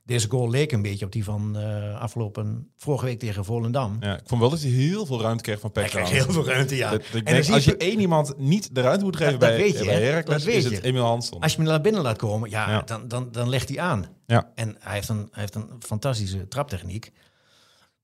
deze 0.06 0.28
goal 0.30 0.50
leek 0.50 0.72
een 0.72 0.82
beetje 0.82 1.04
op 1.04 1.12
die 1.12 1.24
van 1.24 1.56
eh, 1.58 2.00
afgelopen 2.00 2.70
vorige 2.76 3.04
week 3.04 3.18
tegen 3.18 3.44
Volendam. 3.44 3.96
Ja, 4.00 4.14
ik 4.14 4.22
vond 4.26 4.40
wel 4.40 4.50
dat 4.50 4.60
hij 4.60 4.70
heel 4.70 5.06
veel 5.06 5.20
ruimte 5.20 5.42
kreeg 5.42 5.60
van 5.60 5.70
Hij 5.72 5.82
Peck. 5.82 5.90
krijgt 5.92 6.08
trouwens. 6.10 6.36
heel 6.36 6.44
veel 6.44 6.54
ruimte, 6.54 6.76
ja. 6.76 6.90
Dat- 6.90 7.00
dat 7.00 7.20
ik 7.20 7.26
En 7.28 7.34
denk, 7.34 7.48
als 7.54 7.64
je- 7.64 7.76
één 7.76 8.00
iemand 8.00 8.38
niet 8.38 8.74
de 8.74 8.80
ruimte 8.80 9.04
moet 9.04 9.16
geven 9.16 9.32
Dat- 9.32 9.40
bij, 9.48 9.56
weet 9.56 9.78
je, 9.78 9.84
bij 9.84 9.94
hè? 9.94 10.00
Heracles, 10.00 10.36
Dat 10.36 10.44
weet 10.52 10.64
is 10.64 10.68
je. 10.70 10.74
het 10.74 10.84
Emil 10.84 11.04
Hansson. 11.04 11.40
Als 11.40 11.52
je 11.52 11.58
hem 11.58 11.66
naar 11.66 11.80
binnen 11.80 12.02
laat 12.02 12.16
komen, 12.18 12.50
ja, 12.50 12.70
Ja. 12.70 12.82
Dan, 12.82 13.08
dan, 13.08 13.28
dan 13.32 13.48
legt 13.48 13.68
hij 13.68 13.78
aan. 13.80 14.06
Ja. 14.26 14.50
En 14.54 14.76
hij 14.78 14.94
heeft 14.94 15.08
een, 15.08 15.28
hij 15.30 15.40
heeft 15.40 15.54
een 15.54 15.68
fantastische 15.80 16.48
traptechniek. 16.48 17.12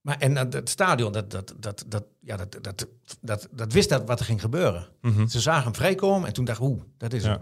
Maar 0.01 0.17
en 0.19 0.33
dat- 0.33 0.53
het 0.53 0.69
stadion, 0.69 1.11
dat, 1.11 1.31
dat, 1.31 1.53
dat, 1.57 1.83
dat, 1.87 2.03
ja, 2.19 2.37
dat, 2.37 2.57
dat, 2.61 2.87
dat, 3.21 3.47
dat 3.51 3.73
wist 3.73 3.89
dat 3.89 4.07
wat 4.07 4.19
er 4.19 4.25
ging 4.25 4.41
gebeuren. 4.41 4.87
Mhm. 5.01 5.27
Ze 5.27 5.39
zagen 5.39 5.63
hem 5.63 5.75
vrijkomen 5.75 6.27
en 6.27 6.33
toen 6.33 6.45
dacht 6.45 6.61
oeh, 6.61 6.81
dat 6.97 7.13
is 7.13 7.23
Ja. 7.23 7.29
hem. 7.29 7.41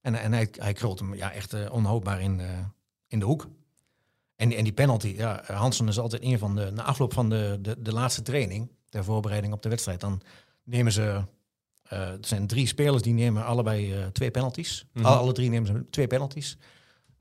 En, 0.00 0.14
en 0.14 0.32
hij, 0.32 0.48
hij 0.58 0.72
krult 0.72 0.98
hem 0.98 1.14
ja, 1.14 1.32
echt 1.32 1.52
eh, 1.52 1.72
onhoudbaar 1.72 2.20
in, 2.20 2.40
eh, 2.40 2.48
in 3.06 3.18
de 3.18 3.24
hoek. 3.24 3.48
En, 4.36 4.48
die- 4.48 4.58
en 4.58 4.64
die 4.64 4.72
penalty, 4.72 5.14
ja, 5.16 5.42
Hansen 5.46 5.88
is 5.88 5.98
altijd 5.98 6.22
een 6.22 6.38
van 6.38 6.56
de, 6.56 6.70
na 6.70 6.82
afloop 6.82 7.12
van 7.12 7.28
de, 7.28 7.58
de, 7.60 7.76
de 7.82 7.92
laatste 7.92 8.22
training, 8.22 8.70
ter 8.88 9.04
voorbereiding 9.04 9.52
op 9.52 9.62
de 9.62 9.68
wedstrijd, 9.68 10.00
dan 10.00 10.20
nemen 10.64 10.92
ze, 10.92 11.22
eh 11.82 12.08
het 12.10 12.26
zijn 12.26 12.46
drie 12.46 12.66
spelers 12.66 13.02
die 13.02 13.12
nemen 13.14 13.44
allebei 13.44 13.94
eh, 13.94 14.06
twee 14.06 14.30
penalties. 14.30 14.86
Mhm. 14.92 15.04
Alle, 15.06 15.16
alle 15.16 15.32
drie 15.32 15.50
nemen 15.50 15.66
ze 15.66 15.90
twee 15.90 16.06
penalties. 16.06 16.56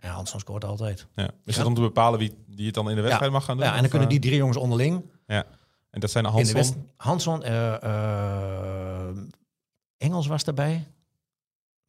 En 0.03 0.09
Hansen 0.09 0.39
scoort 0.39 0.65
altijd. 0.65 1.07
Ja. 1.15 1.23
Is 1.45 1.53
Ja. 1.55 1.59
het 1.59 1.65
om 1.67 1.73
te 1.73 1.81
bepalen 1.81 2.19
wie 2.19 2.44
die 2.47 2.65
het 2.65 2.75
dan 2.75 2.89
in 2.89 2.95
de 2.95 3.01
wedstrijd 3.01 3.31
mag 3.31 3.45
gaan 3.45 3.57
doen? 3.57 3.65
Ja, 3.65 3.73
en 3.75 3.79
dan 3.79 3.89
kunnen 3.89 4.07
eh, 4.07 4.13
die 4.13 4.23
drie 4.23 4.35
jongens 4.38 4.57
onderling 4.57 5.05
Ja. 5.27 5.45
En 5.89 6.00
dat 6.00 6.11
zijn 6.11 6.25
Hansson. 6.25 6.53
West. 6.53 6.75
Hanson, 6.97 7.44
eh, 7.44 7.83
eh, 7.83 9.17
Engels 9.97 10.27
was 10.27 10.44
daarbij. 10.44 10.88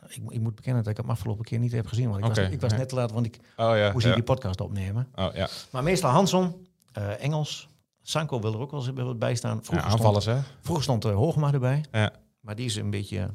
Ik, 0.06 0.22
ik 0.28 0.40
moet 0.40 0.54
bekennen 0.54 0.82
dat 0.82 0.92
ik 0.92 0.98
hem 0.98 1.10
afgelopen 1.10 1.44
keer 1.44 1.58
niet 1.58 1.72
heb 1.72 1.86
gezien. 1.86 2.08
Want 2.10 2.18
ik 2.18 2.24
was, 2.34 2.38
ik 2.38 2.60
was 2.60 2.70
ja. 2.70 2.76
net 2.76 2.88
te 2.88 2.94
laat, 2.94 3.12
want 3.12 3.26
ik 3.26 3.36
Oh 3.56 3.76
ja. 3.76 3.92
moest 3.92 4.06
ja. 4.06 4.14
die 4.14 4.22
podcast 4.22 4.60
opnemen. 4.60 5.08
Oh, 5.14 5.34
ja. 5.34 5.48
Maar 5.70 5.82
meestal 5.82 6.10
Hanson, 6.10 6.66
eh, 6.92 7.22
Engels. 7.22 7.68
Sanko 8.02 8.40
wil 8.40 8.52
er 8.52 8.58
ook 8.60 8.70
wel 8.70 8.86
eens 8.86 9.16
bij 9.18 9.34
staan. 9.34 9.56
ja, 9.56 9.62
Vroeger 9.62 9.86
stond, 9.90 10.00
aanvallers 10.00 10.24
hè? 10.24 10.38
vroeger 10.60 10.84
stond 10.84 11.04
uh, 11.04 11.14
Hoogma 11.14 11.52
erbij. 11.52 11.84
Ja. 11.92 12.12
Maar 12.40 12.54
die 12.56 12.64
is 12.66 12.76
een 12.76 12.90
beetje 12.90 13.30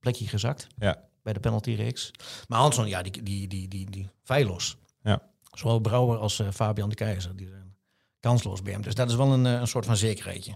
plekje 0.00 0.26
gezakt 0.26 0.66
Ja. 0.78 0.96
Bij 1.24 1.32
de 1.32 1.40
penaltyreeks. 1.40 2.10
Maar 2.48 2.58
Hanson, 2.58 2.88
ja, 2.88 3.02
die, 3.02 3.22
die, 3.22 3.48
die, 3.48 3.68
die, 3.68 3.90
die 3.90 4.10
feilloos. 4.22 4.76
Ja. 5.02 5.22
Zowel 5.52 5.78
Brouwer 5.78 6.18
als 6.18 6.40
eh, 6.40 6.50
Fabian 6.50 6.88
de 6.88 6.94
Keizer. 6.94 7.36
Die 7.36 7.48
zijn 7.48 7.76
kansloos 8.20 8.62
bij 8.62 8.72
hem. 8.72 8.82
Dus 8.82 8.94
dat 8.94 9.10
is 9.10 9.16
wel 9.16 9.32
een, 9.32 9.46
eh, 9.46 9.52
een 9.52 9.66
soort 9.66 9.86
van 9.86 9.96
zekerheidje. 9.96 10.54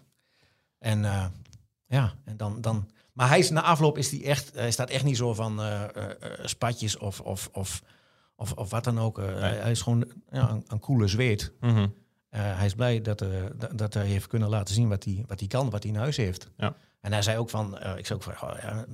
En 0.78 1.04
eh, 1.04 1.26
ja, 1.86 2.14
en 2.24 2.36
dan, 2.36 2.60
dan... 2.60 2.88
Maar 3.12 3.28
hij 3.28 3.38
is, 3.38 3.50
na 3.50 3.62
afloop 3.62 3.98
is 3.98 4.10
hij 4.10 4.24
echt... 4.24 4.54
Hij 4.54 4.70
staat 4.70 4.90
echt 4.90 5.04
niet 5.04 5.16
zo 5.16 5.34
van 5.34 5.60
spatjes 6.42 6.96
of, 6.96 7.20
of, 7.20 7.48
of, 7.52 7.82
of, 8.36 8.52
of 8.52 8.70
wat 8.70 8.84
dan 8.84 8.98
ook. 8.98 9.16
Hij, 9.16 9.56
hij 9.56 9.70
is 9.70 9.82
gewoon 9.82 10.12
ja, 10.30 10.50
een, 10.50 10.64
een 10.66 10.80
coole 10.80 11.06
zweet. 11.06 11.52
Mhm. 11.60 11.86
Hij 12.28 12.66
is 12.66 12.74
blij 12.74 13.00
dat, 13.00 13.20
eh, 13.20 13.44
dat, 13.74 13.94
hij 13.94 14.06
heeft 14.06 14.26
kunnen 14.26 14.48
laten 14.48 14.74
zien 14.74 14.88
wat 14.88 15.04
hij, 15.04 15.24
wat 15.26 15.38
hij 15.38 15.48
kan, 15.48 15.70
wat 15.70 15.82
hij 15.82 15.92
in 15.92 15.98
huis 15.98 16.16
heeft. 16.16 16.50
Ja. 16.56 16.74
En 17.00 17.12
hij 17.12 17.22
zei 17.22 17.38
ook 17.38 17.50
van, 17.50 17.74
ik 17.96 18.06
zei 18.06 18.18
ook 18.18 18.22
van, 18.22 18.32
oh, 18.32 18.58
ja, 18.60 18.84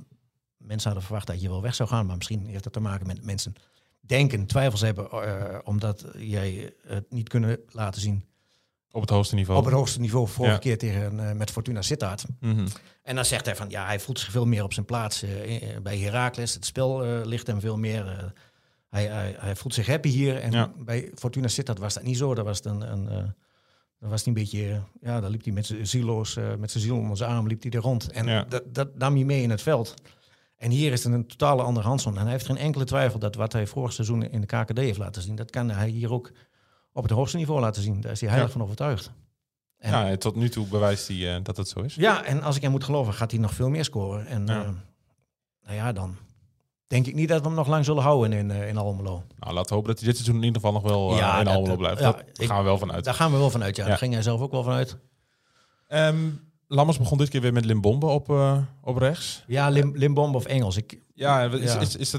mensen 0.67 0.85
hadden 0.89 1.03
verwacht 1.07 1.27
dat 1.27 1.41
je 1.41 1.49
wel 1.49 1.61
weg 1.61 1.75
zou 1.75 1.89
gaan, 1.89 2.05
maar 2.05 2.15
misschien 2.17 2.45
heeft 2.45 2.63
dat 2.63 2.73
te 2.73 2.79
maken 2.79 3.07
met 3.07 3.25
mensen 3.25 3.53
denken, 3.99 4.45
twijfels 4.45 4.81
hebben, 4.81 5.09
eh, 5.11 5.59
omdat 5.63 6.05
jij 6.17 6.73
het 6.87 7.11
niet 7.11 7.29
kunnen 7.29 7.59
laten 7.69 8.01
zien 8.01 8.25
Op 8.91 9.01
het 9.01 9.09
hoogste 9.09 9.35
niveau. 9.35 9.59
op 9.59 9.65
het 9.65 9.73
hoogste 9.73 9.99
niveau 9.99 10.27
vorige 10.27 10.53
Ja. 10.53 10.59
keer 10.59 10.77
tegen, 10.77 11.19
eh, 11.29 11.35
met 11.35 11.51
Fortuna 11.51 11.81
Sittard. 11.81 12.25
Mhm. 12.39 12.67
En 13.03 13.15
dan 13.15 13.25
zegt 13.25 13.45
hij 13.45 13.55
van, 13.55 13.69
ja, 13.69 13.85
hij 13.85 13.99
voelt 13.99 14.19
zich 14.19 14.31
veel 14.31 14.45
meer 14.45 14.63
op 14.63 14.73
zijn 14.73 14.85
plaats 14.85 15.23
eh, 15.23 15.77
bij 15.83 15.97
Heracles. 15.97 16.53
Het 16.53 16.65
spel 16.65 17.01
ligt 17.25 17.47
hem 17.47 17.59
veel 17.59 17.77
meer. 17.77 18.33
hij, 18.89 19.05
hij, 19.07 19.35
hij 19.39 19.55
voelt 19.55 19.73
zich 19.73 19.87
happy 19.87 20.09
hier. 20.09 20.39
En 20.39 20.51
Ja. 20.51 20.71
bij 20.77 21.11
Fortuna 21.15 21.47
Sittard 21.47 21.79
was 21.79 21.93
dat 21.93 22.03
niet 22.03 22.17
zo. 22.17 22.33
Dat 22.35 22.45
was 22.45 22.65
een, 22.65 22.91
een, 22.91 23.05
dan 23.99 24.09
was 24.09 24.23
hij 24.23 24.33
een 24.33 24.39
beetje, 24.41 24.81
ja, 25.01 25.19
dan 25.21 25.29
liep 25.31 25.43
hij 25.43 25.53
met 25.53 25.65
zijn 25.65 25.87
zieloos, 25.87 26.35
met 26.57 26.71
zijn 26.71 26.83
ziel 26.83 26.95
onder 26.97 27.17
zijn 27.17 27.29
arm, 27.29 27.47
liep 27.47 27.61
hij 27.61 27.71
er 27.71 27.79
rond. 27.79 28.11
En 28.11 28.25
Ja. 28.27 28.43
dat, 28.43 28.63
dat 28.75 28.95
nam 28.97 29.15
hij 29.15 29.23
mee 29.23 29.41
in 29.41 29.49
het 29.49 29.61
veld. 29.61 29.93
En 30.57 30.71
hier 30.71 30.91
is 30.91 31.03
het 31.03 31.13
een 31.13 31.27
totale 31.27 31.61
andere 31.61 31.87
Hansson. 31.87 32.15
En 32.17 32.21
hij 32.21 32.31
heeft 32.31 32.45
geen 32.45 32.57
enkele 32.57 32.83
twijfel 32.83 33.19
dat 33.19 33.35
wat 33.35 33.53
hij 33.53 33.67
vorig 33.67 33.93
seizoen 33.93 34.23
in 34.23 34.41
de 34.41 34.47
KKD 34.47 34.77
heeft 34.77 34.97
laten 34.97 35.21
zien, 35.21 35.35
dat 35.35 35.49
kan 35.51 35.69
hij 35.69 35.87
hier 35.89 36.11
ook 36.13 36.31
op 36.93 37.03
het 37.03 37.11
hoogste 37.11 37.37
niveau 37.37 37.59
laten 37.59 37.81
zien. 37.81 38.01
Daar 38.01 38.11
is 38.11 38.19
hij 38.19 38.29
heilig 38.29 38.49
Ja. 38.51 38.53
van 38.57 38.63
overtuigd. 38.63 39.11
En- 39.77 39.91
Ja, 39.91 40.17
tot 40.17 40.35
nu 40.35 40.49
toe 40.49 40.67
bewijst 40.67 41.07
hij 41.07 41.35
eh, 41.35 41.43
dat 41.43 41.57
het 41.57 41.67
zo 41.67 41.79
is. 41.79 41.95
ja, 41.95 42.23
en 42.23 42.41
als 42.43 42.55
ik 42.55 42.61
hem 42.61 42.71
moet 42.71 42.83
geloven, 42.83 43.13
gaat 43.13 43.31
hij 43.31 43.39
nog 43.39 43.53
veel 43.53 43.69
meer 43.69 43.83
scoren. 43.85 44.25
En 44.27 44.45
Ja. 44.47 44.63
eh, 44.63 44.69
nou 45.61 45.75
ja, 45.75 45.91
dan 45.91 46.15
denk 46.87 47.05
ik 47.07 47.15
niet 47.15 47.29
dat 47.29 47.41
we 47.41 47.47
hem 47.47 47.55
nog 47.55 47.67
lang 47.67 47.85
zullen 47.85 48.03
houden 48.03 48.33
in, 48.37 48.51
in, 48.51 48.67
in 48.67 48.77
Almelo. 48.77 49.23
Nou, 49.39 49.53
laten 49.53 49.69
we 49.69 49.75
hopen 49.75 49.89
dat 49.89 49.99
hij 49.99 50.07
dit 50.07 50.15
seizoen 50.17 50.35
in 50.41 50.43
ieder 50.47 50.61
geval 50.61 50.73
nog 50.81 50.83
wel 50.91 51.11
eh, 51.11 51.17
Ja, 51.17 51.39
in 51.39 51.45
dat- 51.45 51.53
Almelo 51.53 51.69
dat- 51.69 51.77
blijft. 51.77 51.99
ja, 51.99 52.11
Daar 52.33 52.47
gaan 52.47 52.57
we 52.57 52.63
wel 52.63 52.77
van 52.77 52.91
uit. 52.91 53.03
Daar 53.03 53.13
gaan 53.13 53.31
we 53.31 53.37
wel 53.37 53.49
vanuit, 53.49 53.75
ja. 53.75 53.83
Ja. 53.83 53.89
Daar 53.89 53.97
ging 53.97 54.13
hij 54.13 54.21
zelf 54.21 54.41
ook 54.41 54.51
wel 54.51 54.63
vanuit. 54.63 54.97
Ehm, 55.87 56.17
Lammers 56.67 56.97
begon 56.97 57.17
dit 57.17 57.29
keer 57.29 57.41
weer 57.41 57.53
met 57.53 57.65
Limbombe 57.65 58.05
op, 58.05 58.29
eh, 58.29 58.57
op 58.81 58.97
rechts. 58.97 59.43
Ja, 59.47 59.69
Lim, 59.69 59.91
Limbombe 59.97 60.37
of 60.37 60.45
Engels. 60.45 60.77
Ik, 60.77 60.99
Ja, 61.13 61.43
is, 61.43 61.73
Ja. 61.73 61.79
is, 61.79 61.95
is 61.95 62.11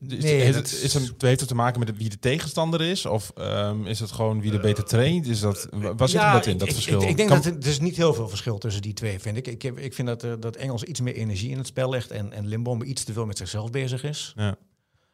Nee, 0.00 0.20
heeft, 0.40 0.54
dat 0.54 0.70
het, 0.70 0.82
is- 0.82 0.94
het, 0.94 1.22
heeft 1.22 1.40
het 1.40 1.48
te 1.48 1.54
maken 1.54 1.80
met 1.80 1.96
wie 1.96 2.08
de 2.08 2.18
tegenstander 2.18 2.80
is? 2.80 3.06
Of 3.06 3.32
ehm, 3.36 3.86
is 3.86 4.00
het 4.00 4.10
gewoon 4.10 4.40
wie 4.40 4.52
er 4.52 4.60
beter 4.60 4.84
traint? 4.84 5.26
Is 5.26 5.40
dat, 5.40 5.68
wa- 5.70 5.94
waar 5.94 6.08
zit 6.08 6.20
ja, 6.20 6.32
dat 6.32 6.46
in, 6.46 6.58
dat 6.58 6.68
ik, 6.68 6.74
verschil? 6.74 7.02
Ik, 7.02 7.08
ik 7.08 7.16
denk 7.16 7.28
Kan- 7.28 7.36
dat 7.42 7.46
er, 7.46 7.58
er 7.60 7.66
is 7.66 7.80
niet 7.80 7.96
heel 7.96 8.14
veel 8.14 8.28
verschil 8.28 8.58
tussen 8.58 8.82
die 8.82 8.92
twee, 8.92 9.18
vind 9.18 9.36
ik. 9.36 9.46
Ik, 9.46 9.62
heb, 9.62 9.78
ik 9.78 9.94
vind 9.94 10.08
dat, 10.08 10.22
eh, 10.24 10.32
dat 10.40 10.56
Engels 10.56 10.82
iets 10.82 11.00
meer 11.00 11.14
energie 11.14 11.50
in 11.50 11.58
het 11.58 11.66
spel 11.66 11.90
legt 11.90 12.10
en, 12.10 12.32
en 12.32 12.46
Limbombe 12.46 12.84
iets 12.84 13.04
te 13.04 13.12
veel 13.12 13.26
met 13.26 13.38
zichzelf 13.38 13.70
bezig 13.70 14.04
is. 14.04 14.32
Ja. 14.36 14.56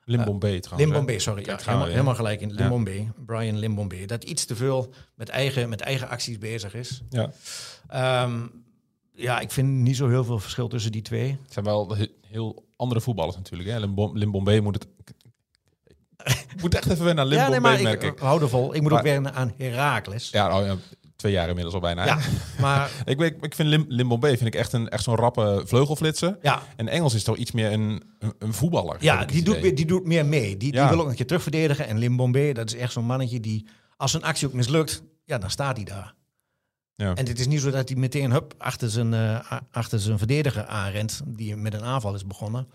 Limbombe 0.04 0.61
trouwens. 0.61 0.90
Limbombe, 0.90 1.18
sorry. 1.18 1.44
Ja, 1.47 1.56
helemaal, 1.64 1.87
ja. 1.87 1.92
helemaal 1.92 2.14
gelijk 2.14 2.40
in 2.40 2.52
Limbombe. 2.52 3.06
Brian 3.26 3.59
Limbombe. 3.59 4.06
Dat 4.06 4.25
iets 4.25 4.44
te 4.44 4.56
veel 4.56 4.92
met 5.14 5.28
eigen, 5.28 5.68
met 5.68 5.80
eigen 5.80 6.09
acties 6.09 6.38
bezig 6.38 6.75
is. 6.75 7.02
Ja. 7.11 7.33
Ehm, 7.88 8.47
ja, 9.12 9.41
ik 9.41 9.50
vind 9.50 9.69
niet 9.69 9.97
zo 9.97 10.09
heel 10.09 10.25
veel 10.25 10.38
verschil 10.38 10.69
tussen 10.69 10.93
die 10.93 11.03
twee. 11.03 11.38
Het 11.43 11.53
zijn 11.53 11.64
wel 11.64 11.97
he- 11.97 12.12
heel 12.26 12.64
andere 12.76 13.00
voetballers 13.00 13.37
natuurlijk. 13.37 13.69
Hè? 13.71 13.79
Limbom, 13.79 14.17
Limbombe 14.19 14.61
moet 14.61 14.75
het... 14.75 14.87
Ik 16.55 16.61
moet 16.62 16.75
echt 16.75 16.91
even 16.91 17.05
weer 17.05 17.14
naar 17.14 17.25
ja, 17.26 17.31
Limbombe, 17.31 17.50
nee, 17.50 17.61
maar 17.61 17.83
merk 17.83 18.03
ik, 18.03 18.12
ik. 18.12 18.19
hou 18.19 18.43
er 18.43 18.49
vol. 18.49 18.75
Ik 18.75 18.81
moet 18.83 18.91
Maar- 18.91 18.99
ook 19.00 19.07
weer 19.07 19.31
aan 19.33 19.53
Herakles. 19.57 20.31
Ja, 20.31 20.59
oh 20.61 20.67
ja, 20.67 20.76
twee 21.17 21.33
jaar 21.33 21.49
inmiddels 21.49 21.75
al 21.75 21.81
bijna. 21.81 22.05
Ja, 22.07 22.19
maar 22.61 22.91
Ik, 23.05 23.21
ik, 23.21 23.37
ik 23.45 23.55
vind 23.55 23.69
Lim, 23.69 23.85
Limbombe 23.88 24.26
vind 24.29 24.47
ik 24.47 24.55
echt, 24.55 24.73
een, 24.73 24.88
echt 24.88 25.03
zo'n 25.05 25.17
rappe 25.17 25.62
vleugelflitser. 25.67 26.38
ja, 26.43 26.62
En 26.76 26.88
Engels 26.88 27.14
is 27.14 27.25
toch 27.25 27.37
iets 27.37 27.53
meer 27.53 27.73
een, 27.73 28.03
een, 28.19 28.33
een 28.38 28.53
voetballer. 28.53 28.97
ja 29.00 29.25
die, 29.25 29.43
doet, 29.43 29.61
meer- 29.61 29.75
die 29.75 29.87
doet 29.87 30.05
meer 30.07 30.26
mee. 30.26 30.57
Die, 30.57 30.73
Ja. 30.73 30.81
die 30.88 30.97
wil 30.97 31.05
ook 31.05 31.11
een 31.11 31.17
keer 31.17 31.26
terugverdedigen. 31.26 31.87
En 31.87 31.99
Limbombe, 31.99 32.53
dat 32.53 32.67
is 32.73 32.76
echt 32.81 32.93
zo'n 32.93 33.05
mannetje 33.05 33.41
die, 33.41 33.67
als 33.97 34.14
een 34.14 34.25
actie 34.25 34.47
ook 34.47 34.53
mislukt, 34.53 35.03
ja, 35.25 35.38
dan 35.38 35.50
staat 35.50 35.76
hij 35.76 35.85
daar. 35.85 36.14
Ja. 36.97 37.15
En 37.15 37.27
het 37.27 37.39
is 37.41 37.47
niet 37.47 37.61
zo 37.61 37.71
dat 37.71 37.89
hij 37.89 37.99
meteen 37.99 38.31
hup, 38.33 38.55
achter, 38.59 38.91
zijn, 38.91 39.15
eh, 39.15 39.51
achter 39.71 40.01
zijn 40.01 40.19
verdediger 40.19 40.65
aanrent, 40.67 41.21
die 41.27 41.57
met 41.57 41.75
een 41.75 41.85
aanval 41.85 42.15
is 42.15 42.27
begonnen. 42.27 42.69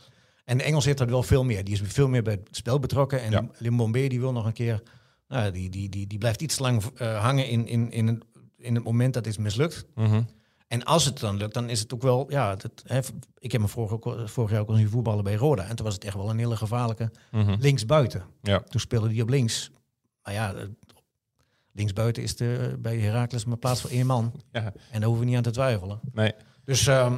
En 0.46 0.58
de 0.58 0.64
Engels 0.64 0.86
heeft 0.86 0.98
dat 0.98 1.10
wel 1.10 1.24
veel 1.24 1.44
meer. 1.44 1.64
Die 1.64 1.74
is 1.74 1.82
veel 1.84 2.08
meer 2.08 2.24
bij 2.24 2.34
het 2.34 2.48
spel 2.56 2.80
betrokken. 2.80 3.22
En 3.22 3.32
Ja. 3.32 3.48
Limbombe 3.58 4.08
die 4.08 4.20
wil 4.20 4.32
nog 4.32 4.46
een 4.46 4.54
keer, 4.54 4.84
nou, 5.28 5.52
die, 5.52 5.70
die, 5.70 5.90
die, 5.90 6.08
die 6.08 6.18
blijft 6.18 6.42
iets 6.42 6.60
lang 6.60 6.84
eh, 6.96 7.22
hangen 7.22 7.48
in, 7.48 7.68
in, 7.68 7.92
in, 7.92 8.08
het, 8.08 8.24
in 8.58 8.76
het 8.76 8.84
moment 8.84 9.14
dat 9.14 9.26
is 9.26 9.38
mislukt. 9.38 9.86
Mhm. 9.96 10.22
En 10.68 10.84
als 10.84 11.06
het 11.06 11.20
dan 11.20 11.38
lukt, 11.38 11.54
dan 11.54 11.70
is 11.70 11.80
het 11.80 11.94
ook 11.94 12.02
wel, 12.02 12.26
ja, 12.32 12.56
dat, 12.56 12.72
hè, 12.86 13.00
ik 13.38 13.52
heb 13.52 13.62
me 13.62 13.68
vorig, 13.68 14.30
vorig 14.30 14.52
jaar 14.52 14.60
ook 14.62 14.70
al 14.70 14.76
zien 14.76 14.90
voetballen 14.90 15.24
bij 15.24 15.36
Roda. 15.36 15.64
En 15.64 15.76
toen 15.76 15.86
was 15.86 15.94
het 15.94 16.04
echt 16.04 16.16
wel 16.16 16.30
een 16.30 16.38
hele 16.38 16.56
gevaarlijke 16.58 17.12
Mhm. 17.32 17.56
linksbuiten. 17.60 18.24
Ja. 18.42 18.60
Toen 18.60 18.80
speelde 18.82 19.08
die 19.08 19.22
op 19.22 19.30
links. 19.30 19.72
Maar 20.24 20.34
ja, 20.34 20.54
eh, 20.54 20.64
linksbuiten 21.72 22.24
is 22.24 22.36
de, 22.36 22.76
bij 22.80 22.98
Heracles 23.00 23.46
maar 23.46 23.58
plaats 23.58 23.82
voor 23.82 23.90
één 23.90 24.06
man. 24.06 24.34
ja, 24.52 24.62
En 24.64 25.00
daar 25.00 25.04
hoeven 25.04 25.20
we 25.20 25.26
niet 25.26 25.36
aan 25.38 25.44
te 25.44 25.52
twijfelen. 25.52 26.00
nee. 26.14 26.34
Dus 26.66 26.88
ehm, 26.88 27.14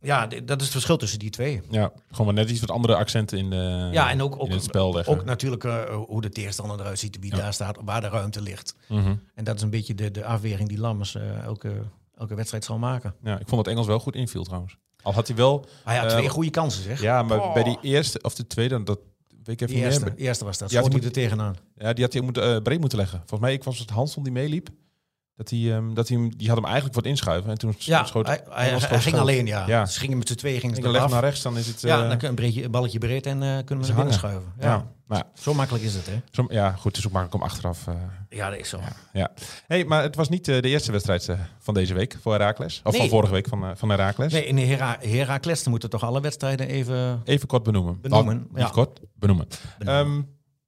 ja, 0.00 0.26
dat 0.26 0.56
is 0.58 0.62
het 0.62 0.70
verschil 0.70 0.96
tussen 0.96 1.18
die 1.18 1.30
twee. 1.30 1.62
Ja, 1.70 1.92
gewoon 2.10 2.26
maar 2.34 2.34
net 2.44 2.50
iets 2.50 2.60
wat 2.60 2.70
andere 2.70 2.94
accenten 2.96 3.38
in, 3.38 3.50
de, 3.50 3.88
ja, 3.92 4.10
en 4.10 4.22
ook, 4.22 4.34
ook, 4.40 4.46
in 4.48 4.52
het 4.54 4.62
spel 4.62 4.92
leggen. 4.94 5.12
ook 5.14 5.24
natuurlijk 5.24 5.64
eh, 5.64 5.94
hoe 5.94 6.20
de 6.20 6.28
tegenstander 6.28 6.80
eruit 6.80 6.98
ziet, 6.98 7.18
wie 7.20 7.30
Ja. 7.30 7.36
daar 7.42 7.52
staat, 7.52 7.78
waar 7.84 8.00
de 8.00 8.08
ruimte 8.08 8.40
ligt. 8.42 8.74
Mhm. 8.88 9.14
En 9.34 9.44
dat 9.44 9.56
is 9.56 9.62
een 9.62 9.70
beetje 9.70 9.94
de, 9.94 10.10
de 10.10 10.24
afweging 10.24 10.68
die 10.68 10.78
Lammers 10.78 11.14
eh, 11.14 11.42
elke, 11.42 11.72
elke 12.18 12.34
wedstrijd 12.34 12.64
zal 12.64 12.78
maken. 12.78 13.14
Ja, 13.22 13.38
ik 13.38 13.48
vond 13.48 13.64
dat 13.64 13.72
Engels 13.72 13.86
wel 13.86 13.98
goed 14.00 14.14
inviel 14.14 14.44
trouwens. 14.44 14.76
Al 15.02 15.12
had 15.12 15.26
hij 15.26 15.36
wel... 15.36 15.66
Ah 15.84 15.94
ja, 15.94 16.04
Eh, 16.04 16.10
twee 16.10 16.28
goede 16.28 16.50
kansen 16.50 16.82
zeg. 16.82 17.00
Ja, 17.00 17.22
maar 17.22 17.40
Oh. 17.40 17.54
bij 17.54 17.62
die 17.62 17.78
eerste 17.82 18.18
of 18.22 18.34
de 18.34 18.46
tweede, 18.46 18.82
dat 18.82 18.98
weet 19.46 19.60
ik 19.60 19.68
even 19.68 19.82
eerste, 19.82 20.04
meer. 20.04 20.14
eerste 20.16 20.44
was 20.44 20.58
dat. 20.58 20.70
Schoot 20.70 20.90
die 20.90 20.98
hij 20.98 21.08
er 21.08 21.12
tegenaan. 21.12 21.56
Ja, 21.78 21.92
die 21.92 22.04
had 22.04 22.12
hij 22.12 22.22
moet, 22.22 22.38
eh, 22.38 22.56
breed 22.62 22.80
moeten 22.80 22.98
leggen. 22.98 23.18
Volgens 23.18 23.40
mij, 23.40 23.52
ik 23.52 23.64
was 23.64 23.78
het 23.78 23.90
Hansson 23.90 24.22
die 24.22 24.32
meeliep. 24.32 24.68
Dat 25.36 25.50
hij, 25.50 25.72
ehm, 25.74 25.94
dat 25.94 26.08
hij, 26.08 26.16
hem- 26.16 26.36
die 26.36 26.46
had 26.46 26.56
hem 26.56 26.64
eigenlijk 26.64 26.94
wat 26.94 27.04
inschuiven. 27.04 27.50
En 27.50 27.58
toen 27.58 27.74
Ja, 27.78 28.04
schoot 28.04 28.26
hij, 28.26 28.40
hij, 28.50 28.68
hij 28.68 28.78
ging 28.80 29.00
schoot. 29.02 29.14
alleen, 29.20 29.46
ja. 29.46 29.66
Ja. 29.66 29.86
Ze 29.86 30.00
gingen 30.00 30.18
met 30.18 30.28
z'n 30.28 30.34
tweeën, 30.34 30.60
gingen 30.60 30.76
ze 30.76 30.82
naar 30.82 31.20
rechts, 31.20 31.42
dan 31.42 31.58
is 31.58 31.66
het... 31.66 31.80
Ja, 31.80 32.02
eh, 32.02 32.08
dan 32.08 32.18
kun 32.18 32.20
je 32.20 32.26
een, 32.28 32.34
breedje, 32.34 32.64
een 32.64 32.70
balletje 32.70 32.98
breed 32.98 33.26
en 33.26 33.42
eh, 33.42 33.58
kunnen 33.64 33.86
we 33.86 33.92
hangen. 33.92 34.12
schuiven. 34.12 34.52
ja. 34.60 34.66
Ja. 34.66 34.92
Ja, 35.08 35.22
Zo 35.34 35.54
makkelijk 35.54 35.84
is 35.84 35.94
het, 35.94 36.06
hè? 36.06 36.20
zo, 36.30 36.44
ja, 36.48 36.70
goed, 36.72 36.84
het 36.84 36.96
is 36.96 37.06
ook 37.06 37.12
makkelijk 37.12 37.42
om 37.42 37.48
achteraf... 37.50 37.86
eh, 37.86 37.94
Ja, 38.28 38.50
dat 38.50 38.58
is 38.58 38.68
zo. 38.68 38.80
ja. 39.12 39.30
Hey, 39.66 39.84
maar 39.84 40.02
het 40.02 40.16
was 40.16 40.28
niet 40.28 40.44
de 40.44 40.60
eerste 40.62 40.92
wedstrijd 40.92 41.28
van 41.58 41.74
deze 41.74 41.94
week 41.94 42.16
voor 42.20 42.32
Herakles. 42.32 42.80
Of 42.84 42.96
van 42.96 43.08
vorige 43.08 43.32
week 43.32 43.48
van, 43.48 43.76
van 43.76 43.88
Herakles. 43.88 44.32
Nee, 44.32 44.46
in 44.46 44.56
de 44.56 44.62
Hera 44.62 44.96
Heracles 45.00 45.62
dan 45.62 45.70
moeten 45.70 45.90
toch 45.90 46.02
alle 46.02 46.20
wedstrijden 46.20 46.68
even... 46.68 47.20
Even 47.24 47.48
kort 47.48 47.62
benoemen. 47.62 48.00
Benoemen, 48.00 48.46
Oh, 48.52 48.58
ja. 48.58 48.68
kort, 48.68 49.00
benoemen. 49.14 49.46
benoemen. 49.78 50.04
Ehm, 50.16 50.22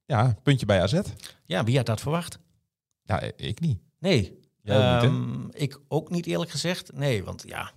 ja, 0.05 0.35
puntje 0.43 0.65
bij 0.65 0.81
AZ. 0.81 0.99
ja, 1.45 1.63
wie 1.63 1.77
had 1.77 1.85
dat 1.85 2.01
verwacht? 2.01 2.39
Ja, 3.03 3.21
ik 3.35 3.59
niet. 3.59 3.79
Nee. 3.99 4.39
Niet? 4.67 5.03
Ehm, 5.03 5.47
ik 5.51 5.79
ook 5.87 6.09
niet 6.09 6.25
eerlijk 6.25 6.51
gezegd. 6.51 6.93
Nee, 6.93 7.23
want 7.23 7.43
ja, 7.47 7.71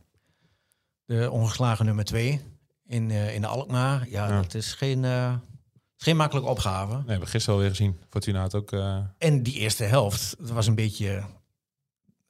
de 1.05 1.31
ongeslagen 1.31 1.85
nummer 1.85 2.05
twee 2.05 2.41
in, 2.87 3.11
eh, 3.11 3.35
in 3.35 3.41
de 3.41 3.47
Alkmaar. 3.47 4.09
Ja, 4.09 4.29
Ja. 4.29 4.41
dat 4.43 4.55
is 4.55 4.73
geen, 4.73 5.05
eh, 5.05 5.35
geen 5.97 6.17
makkelijke 6.17 6.49
opgave. 6.51 6.93
Nee, 6.95 7.03
we 7.05 7.11
hebben 7.11 7.29
gisteren 7.29 7.55
alweer 7.55 7.71
gezien. 7.71 8.01
Fortuna 8.11 8.41
had 8.41 8.55
ook... 8.55 8.73
eh, 8.73 8.99
En 9.19 9.43
die 9.43 9.55
eerste 9.55 9.85
helft, 9.85 10.35
dat 10.39 10.51
was 10.51 10.67
een 10.67 10.75
beetje... 10.75 11.23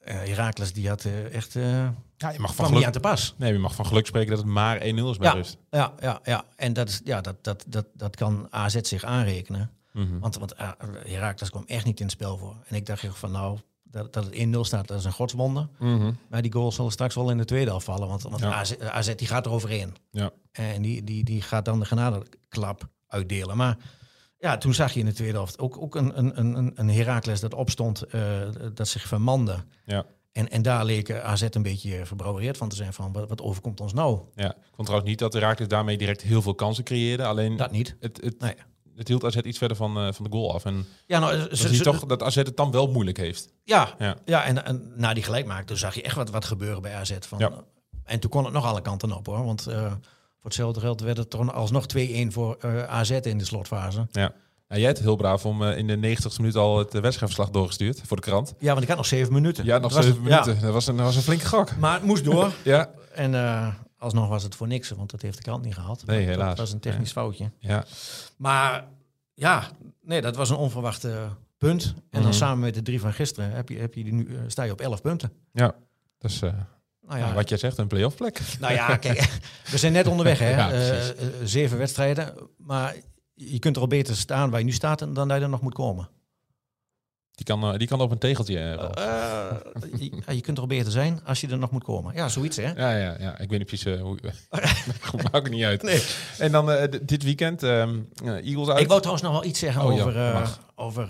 Heracles, 0.04 0.72
die 0.72 0.88
had 0.88 1.04
echt... 1.32 1.52
ja, 1.52 2.30
je 2.32 2.38
mag 2.38 2.54
van 2.54 2.66
geluk... 2.66 2.84
aan 2.84 2.92
te 2.92 3.00
pas. 3.00 3.34
Nee, 3.38 3.52
je 3.52 3.58
mag 3.58 3.74
van 3.74 3.86
geluk 3.86 4.06
spreken 4.06 4.30
dat 4.30 4.38
het 4.38 4.46
maar 4.48 4.78
1-0 4.78 4.82
is 4.84 5.16
bij 5.16 5.28
Ja. 5.28 5.32
rust. 5.34 5.56
Ja, 5.70 5.94
ja, 6.00 6.20
ja. 6.24 6.44
En 6.56 6.72
dat, 6.72 6.88
is, 6.88 7.00
ja, 7.04 7.20
dat, 7.20 7.44
dat, 7.44 7.64
dat, 7.68 7.86
dat 7.94 8.16
kan 8.16 8.46
AZ 8.50 8.76
zich 8.80 9.04
aanrekenen. 9.04 9.70
Mhm. 9.92 10.18
Want, 10.18 10.36
want 10.38 10.54
Herakles 11.06 11.50
kwam 11.50 11.64
echt 11.66 11.84
niet 11.84 11.98
in 11.98 12.04
het 12.04 12.14
spel 12.14 12.38
voor. 12.38 12.56
En 12.66 12.76
ik 12.76 12.86
dacht 12.86 13.06
van 13.12 13.30
nou, 13.30 13.58
dat, 13.90 14.12
dat 14.12 14.24
het 14.24 14.34
1-0 14.34 14.60
staat, 14.60 14.88
dat 14.88 14.98
is 14.98 15.04
een 15.04 15.12
godswonder. 15.12 15.68
Mhm. 15.78 16.12
Maar 16.28 16.42
die 16.42 16.52
goal 16.52 16.72
zal 16.72 16.90
straks 16.90 17.14
wel 17.14 17.30
in 17.30 17.38
de 17.38 17.44
tweede 17.44 17.70
afvallen. 17.70 18.08
Want, 18.08 18.22
want 18.22 18.40
Ja. 18.40 18.52
AZ, 18.52 18.76
AZ 18.78 19.14
die 19.14 19.26
gaat 19.26 19.46
er 19.46 19.52
overheen. 19.52 19.94
Ja. 20.10 20.30
En 20.52 20.82
die, 20.82 21.04
die, 21.04 21.24
die 21.24 21.42
gaat 21.42 21.64
dan 21.64 21.78
de 21.78 21.84
genadeklap 21.86 22.88
uitdelen. 23.06 23.56
Maar 23.56 23.76
ja, 24.38 24.58
toen 24.58 24.74
zag 24.74 24.92
je 24.92 25.00
in 25.00 25.06
de 25.06 25.12
tweede 25.12 25.34
helft 25.36 25.58
ook, 25.58 25.82
ook 25.82 25.94
een, 25.94 26.18
een, 26.18 26.38
een, 26.56 26.72
een 26.74 26.90
Herakles 26.90 27.40
dat 27.40 27.54
opstond, 27.54 28.02
eh, 28.02 28.40
dat 28.74 28.88
zich 28.88 29.02
vermande. 29.06 29.56
Ja. 29.84 30.04
En, 30.32 30.50
en 30.50 30.62
daar 30.62 30.84
leek 30.84 31.12
AZ 31.12 31.42
een 31.50 31.62
beetje 31.62 32.06
verbrouwereerd 32.06 32.56
van 32.56 32.68
te 32.68 32.76
zijn 32.76 32.92
van 32.92 33.12
wat, 33.12 33.28
wat 33.28 33.40
overkomt 33.42 33.80
ons 33.80 33.92
nou? 33.92 34.20
ja. 34.34 34.50
Ik 34.50 34.56
vond 34.74 34.86
trouwens 34.86 35.10
niet 35.10 35.18
dat 35.18 35.32
Herakles 35.32 35.68
daarmee 35.68 35.98
direct 35.98 36.20
heel 36.22 36.42
veel 36.42 36.54
kansen 36.54 36.84
creëerde. 36.84 37.24
Alleen 37.24 37.56
Dat 37.56 37.70
niet. 37.70 37.96
het, 38.00 38.20
het, 38.22 38.40
Nee. 38.40 38.54
Het 39.00 39.08
hield 39.08 39.24
AZ 39.24 39.36
iets 39.36 39.58
verder 39.58 39.76
van, 39.76 39.96
eh, 39.96 40.12
van 40.12 40.24
de 40.24 40.30
goal 40.30 40.54
af. 40.54 40.64
En 40.64 40.86
Ja, 41.06 41.18
nou, 41.18 41.38
ze, 41.38 41.56
zie 41.68 41.76
je 41.76 41.82
toch 41.82 42.04
dat 42.06 42.22
AZ 42.22 42.34
het 42.34 42.56
dan 42.56 42.70
wel 42.70 42.86
moeilijk 42.90 43.16
heeft. 43.16 43.48
Ja, 43.64 43.94
Ja. 43.98 44.16
ja. 44.24 44.44
en, 44.44 44.64
en 44.64 44.92
na 44.96 45.14
die 45.14 45.22
gelijkmaak, 45.22 45.68
zag 45.72 45.94
je 45.94 46.02
echt 46.02 46.14
wat, 46.16 46.30
wat 46.30 46.44
gebeuren 46.44 46.82
bij 46.82 46.94
AZ. 46.94 47.12
Van, 47.20 47.38
Ja. 47.38 47.50
En 48.04 48.20
toen 48.20 48.30
kon 48.30 48.44
het 48.44 48.52
nog 48.52 48.64
alle 48.64 48.80
kanten 48.82 49.12
op 49.12 49.26
hoor. 49.26 49.44
Want 49.44 49.66
eh, 49.66 49.80
voor 49.82 50.50
hetzelfde 50.50 50.80
geld 50.80 51.00
werd 51.00 51.16
het 51.16 51.30
toch 51.30 51.52
alsnog 51.52 51.86
2-1 51.96 52.32
voor 52.32 52.56
eh, 52.60 52.84
AZ 52.84 53.10
in 53.10 53.38
de 53.38 53.44
slotfase. 53.44 54.06
Ja. 54.10 54.32
Nou, 54.68 54.80
jij 54.82 54.90
hebt 54.90 55.00
heel 55.00 55.16
braaf 55.16 55.46
om 55.46 55.62
eh, 55.64 55.78
in 55.78 55.86
de 55.86 56.16
90ste 56.16 56.36
minuut 56.36 56.56
al 56.56 56.78
het 56.78 56.94
eh, 56.94 57.00
wedstrijdverslag 57.00 57.50
doorgestuurd 57.50 58.00
voor 58.06 58.16
de 58.16 58.22
krant. 58.22 58.54
Ja, 58.58 58.70
want 58.70 58.82
ik 58.82 58.88
had 58.88 58.96
nog 58.96 59.06
zeven 59.06 59.32
minuten. 59.32 59.64
Ja, 59.64 59.78
nog 59.78 59.92
zeven 59.92 60.22
minuten. 60.22 60.54
ja. 60.54 60.60
Dat, 60.60 60.72
was 60.72 60.86
een, 60.86 60.96
dat 60.96 61.04
was 61.04 61.16
een 61.16 61.22
flinke 61.22 61.46
gok. 61.46 61.76
Maar 61.76 61.94
het 61.94 62.02
moest 62.02 62.24
door. 62.24 62.52
Ja. 62.64 62.90
en 63.14 63.34
eh, 63.34 63.66
alsnog 64.00 64.28
was 64.28 64.42
het 64.42 64.54
voor 64.54 64.66
niks, 64.66 64.90
want 64.90 65.10
dat 65.10 65.22
heeft 65.22 65.36
de 65.36 65.42
krant 65.42 65.64
niet 65.64 65.74
gehad. 65.74 66.02
Nee, 66.06 66.26
helaas. 66.26 66.48
Dat 66.48 66.58
was 66.58 66.72
een 66.72 66.80
technisch 66.80 67.12
foutje. 67.12 67.50
ja. 67.58 67.84
Maar 68.36 68.84
ja, 69.34 69.70
nee, 70.02 70.20
dat 70.20 70.36
was 70.36 70.50
een 70.50 70.56
onverwachte 70.56 71.28
punt. 71.58 71.84
En 71.96 72.04
dan 72.10 72.22
Mhm. 72.22 72.32
samen 72.32 72.58
met 72.58 72.74
de 72.74 72.82
drie 72.82 73.00
van 73.00 73.12
gisteren 73.12 73.50
heb 73.50 73.68
je, 73.68 73.78
heb 73.78 73.94
je 73.94 74.04
die 74.04 74.12
nu, 74.12 74.36
eh, 74.36 74.40
sta 74.46 74.62
je 74.62 74.72
op 74.72 74.80
11 74.80 75.00
punten. 75.00 75.32
Ja. 75.52 75.74
Dus 76.18 76.40
Nou 77.06 77.18
ja, 77.22 77.32
wat 77.34 77.48
jij 77.48 77.58
zegt, 77.58 77.78
een 77.78 77.86
play-off 77.86 78.16
plek. 78.16 78.40
Nou 78.60 78.72
ja, 78.72 78.96
kijk, 78.96 79.38
we 79.70 79.78
zijn 79.78 79.92
net 79.92 80.06
onderweg, 80.06 80.38
hè? 80.38 80.50
Ja, 80.50 80.72
eh, 80.72 81.26
zeven 81.44 81.78
wedstrijden. 81.78 82.34
Maar 82.56 82.94
je 83.34 83.58
kunt 83.58 83.76
er 83.76 83.82
al 83.82 83.88
beter 83.88 84.16
staan 84.16 84.50
waar 84.50 84.58
je 84.58 84.64
nu 84.66 84.72
staat 84.72 84.98
dan 84.98 85.14
dat 85.14 85.36
je 85.36 85.42
er 85.42 85.48
nog 85.48 85.60
moet 85.60 85.74
komen. 85.74 86.08
Die 87.34 87.44
kan, 87.44 87.62
eh, 87.72 87.78
die 87.78 87.86
kan 87.88 88.00
op 88.00 88.10
een 88.10 88.18
tegeltje. 88.18 88.58
eh. 88.58 89.50
Eh, 89.50 89.56
je, 89.98 90.34
je 90.34 90.40
kunt 90.40 90.56
er 90.56 90.62
al 90.62 90.68
beter 90.68 90.92
zijn 90.92 91.20
als 91.24 91.40
je 91.40 91.48
er 91.48 91.58
nog 91.58 91.70
moet 91.70 91.84
komen. 91.84 92.14
Ja, 92.14 92.28
zoiets, 92.28 92.56
hè? 92.56 92.62
Ja, 92.72 92.96
ja, 92.96 93.16
ja. 93.18 93.38
Ik 93.38 93.48
weet 93.48 93.58
niet 93.58 93.66
precies 93.66 93.86
eh, 93.94 94.00
hoe... 94.00 94.18
Goed, 95.08 95.22
maakt 95.22 95.34
het 95.44 95.50
niet 95.50 95.64
uit. 95.64 95.82
Nee. 95.82 96.02
En 96.38 96.52
dan 96.52 96.88
dit 97.02 97.22
weekend, 97.22 97.62
ehm, 97.62 97.98
eh, 98.24 98.30
Eagles 98.46 98.68
uit. 98.68 98.80
Ik 98.80 98.88
wou 98.88 98.98
trouwens 99.00 99.22
nog 99.26 99.32
wel 99.32 99.44
iets 99.44 99.58
zeggen 99.58 99.82
Oh 99.82 99.92
over, 99.92 100.06
over, 100.74 101.02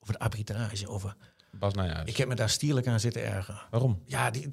over 0.00 0.12
de 0.12 0.18
arbitrage. 0.18 0.88
Over, 0.88 1.16
Bas 1.50 1.74
Nijhuis. 1.74 2.08
ik 2.08 2.16
heb 2.16 2.28
me 2.28 2.34
daar 2.34 2.50
stierlijk 2.50 2.86
aan 2.86 3.00
zitten 3.00 3.24
ergeren. 3.24 3.60
Waarom? 3.70 4.02
Ja, 4.06 4.30
die, 4.30 4.48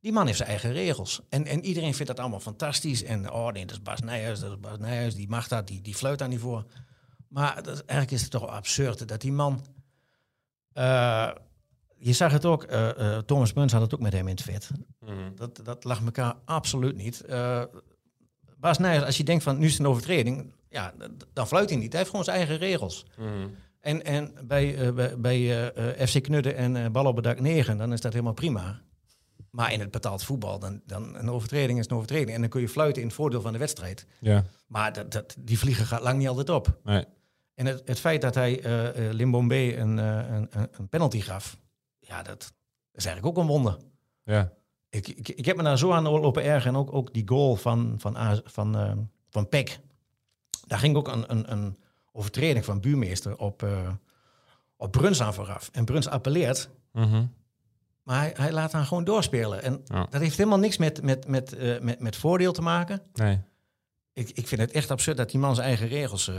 die 0.00 0.12
man 0.12 0.24
heeft 0.26 0.36
zijn 0.36 0.48
eigen 0.48 0.72
regels. 0.72 1.20
En, 1.28 1.46
en 1.46 1.64
iedereen 1.64 1.94
vindt 1.94 2.10
dat 2.10 2.20
allemaal 2.20 2.40
fantastisch. 2.40 3.04
En 3.04 3.30
oh 3.32 3.52
nee, 3.52 3.66
dat 3.66 3.76
is 3.76 3.82
Bas 3.82 4.00
Nijhuis, 4.00 4.40
dat 4.40 4.50
is 4.50 4.60
Bas 4.60 4.78
Nijhuis. 4.78 5.14
Die 5.14 5.28
mag 5.28 5.48
dat, 5.48 5.66
die, 5.66 5.80
die 5.80 5.94
fluit 5.94 6.18
daar 6.18 6.28
niet 6.28 6.40
voor. 6.40 6.64
Maar 7.28 7.54
dat, 7.62 7.66
eigenlijk 7.78 8.10
is 8.10 8.20
het 8.22 8.30
toch 8.30 8.46
absurd 8.46 9.08
dat 9.08 9.20
die 9.20 9.32
man... 9.32 9.64
eh, 10.72 11.30
je 11.96 12.12
zag 12.12 12.32
het 12.32 12.44
ook, 12.44 12.62
eh, 12.64 13.16
eh, 13.16 13.22
Thomas 13.22 13.52
Muns 13.52 13.72
had 13.72 13.80
het 13.80 13.94
ook 13.94 14.00
met 14.00 14.12
hem 14.12 14.28
in 14.28 14.34
het 14.34 14.42
vet. 14.42 14.70
Dat, 15.34 15.60
dat 15.64 15.84
lag 15.84 16.04
elkaar 16.04 16.34
absoluut 16.44 16.96
niet. 16.96 17.20
Eh, 17.20 17.62
Bas 18.56 18.78
Nijhuis, 18.78 19.04
als 19.06 19.16
je 19.16 19.24
denkt 19.24 19.42
van 19.42 19.58
nu 19.58 19.64
is 19.66 19.72
het 19.72 19.80
een 19.80 19.86
overtreding... 19.86 20.52
Ja, 20.68 20.92
dan 21.32 21.46
fluit 21.46 21.68
hij 21.70 21.78
niet. 21.78 21.88
Hij 21.88 21.98
heeft 21.98 22.10
gewoon 22.10 22.24
zijn 22.24 22.36
eigen 22.36 22.56
regels. 22.56 23.06
En, 23.80 24.04
en 24.04 24.34
bij, 24.44 24.76
eh, 24.76 24.92
bij, 24.94 25.18
bij 25.18 25.38
eh, 25.72 26.00
eh, 26.00 26.08
FC 26.08 26.22
Knudden 26.22 26.56
en 26.56 26.76
eh 26.76 26.90
Bal 26.90 27.06
op 27.06 27.16
het 27.16 27.24
dak 27.24 27.40
9, 27.40 27.76
dan 27.76 27.92
is 27.92 28.00
dat 28.00 28.12
helemaal 28.12 28.32
prima. 28.32 28.80
Maar 29.50 29.72
in 29.72 29.80
het 29.80 29.90
betaald 29.90 30.24
voetbal, 30.24 30.58
dan, 30.58 30.80
dan 30.86 31.16
een 31.16 31.30
overtreding 31.30 31.78
is 31.78 31.84
een 31.88 31.96
overtreding. 31.96 32.30
En 32.30 32.40
dan 32.40 32.50
kun 32.50 32.60
je 32.60 32.68
fluiten 32.68 33.02
in 33.02 33.08
het 33.08 33.16
voordeel 33.16 33.40
van 33.40 33.52
de 33.52 33.58
wedstrijd. 33.58 34.06
Ja, 34.18 34.44
Maar 34.66 34.92
dat, 34.92 35.12
dat, 35.12 35.36
die 35.38 35.58
vliegen 35.58 35.86
gaat 35.86 36.02
lang 36.02 36.18
niet 36.18 36.28
altijd 36.28 36.50
op. 36.50 36.78
nee. 36.84 37.04
En 37.54 37.66
het, 37.66 37.82
het 37.84 38.00
feit 38.00 38.20
dat 38.22 38.34
hij 38.34 38.60
eh 38.62 39.08
eh, 39.08 39.14
Limbombe 39.14 39.76
een, 39.76 39.98
eh, 39.98 40.16
een, 40.16 40.46
een- 40.50 40.68
een 40.72 40.88
penalty 40.88 41.20
gaf, 41.20 41.56
ja, 41.98 42.22
dat 42.22 42.52
is 42.92 43.04
eigenlijk 43.06 43.36
ook 43.36 43.42
een 43.42 43.50
wonder. 43.50 43.76
Ja. 44.24 44.52
Ik, 44.88 45.08
ik, 45.08 45.28
ik 45.28 45.44
heb 45.44 45.56
me 45.56 45.62
daar 45.62 45.78
zo 45.78 45.92
aan 45.92 46.02
lopen 46.08 46.44
ergen. 46.44 46.70
En 46.70 46.76
ook, 46.76 46.92
ook 46.92 47.12
die 47.14 47.28
goal 47.28 47.56
van, 47.56 47.94
van, 47.98 48.40
van, 48.44 49.08
van 49.30 49.48
Peck. 49.48 49.78
Daar 50.66 50.78
ging 50.78 50.96
ook 50.96 51.08
een, 51.08 51.30
een, 51.30 51.52
een 51.52 51.78
overtreding 52.12 52.64
van 52.64 52.80
buurmeester 52.80 53.36
op, 53.38 53.66
op 54.76 54.92
Bruns 54.92 55.22
aan 55.22 55.34
vooraf. 55.34 55.68
En 55.72 55.84
Bruns 55.84 56.08
appelleert, 56.08 56.68
Mhm. 56.92 57.24
maar 58.02 58.18
hij, 58.20 58.32
hij 58.36 58.52
laat 58.52 58.72
haar 58.72 58.84
gewoon 58.84 59.04
doorspelen. 59.04 59.62
En 59.62 59.80
Ja. 59.84 60.06
dat 60.10 60.20
heeft 60.20 60.36
helemaal 60.36 60.58
niks 60.58 60.76
met, 60.76 61.02
met, 61.02 61.26
met, 61.26 61.56
met, 61.82 62.00
met 62.00 62.16
voordeel 62.16 62.52
te 62.52 62.62
maken. 62.62 63.00
Nee. 63.14 63.40
Ik, 64.12 64.30
ik 64.30 64.46
vind 64.48 64.60
het 64.60 64.70
echt 64.70 64.90
absurd 64.90 65.16
dat 65.16 65.30
die 65.30 65.40
man 65.40 65.54
zijn 65.54 65.66
eigen 65.66 65.88
regels 65.88 66.30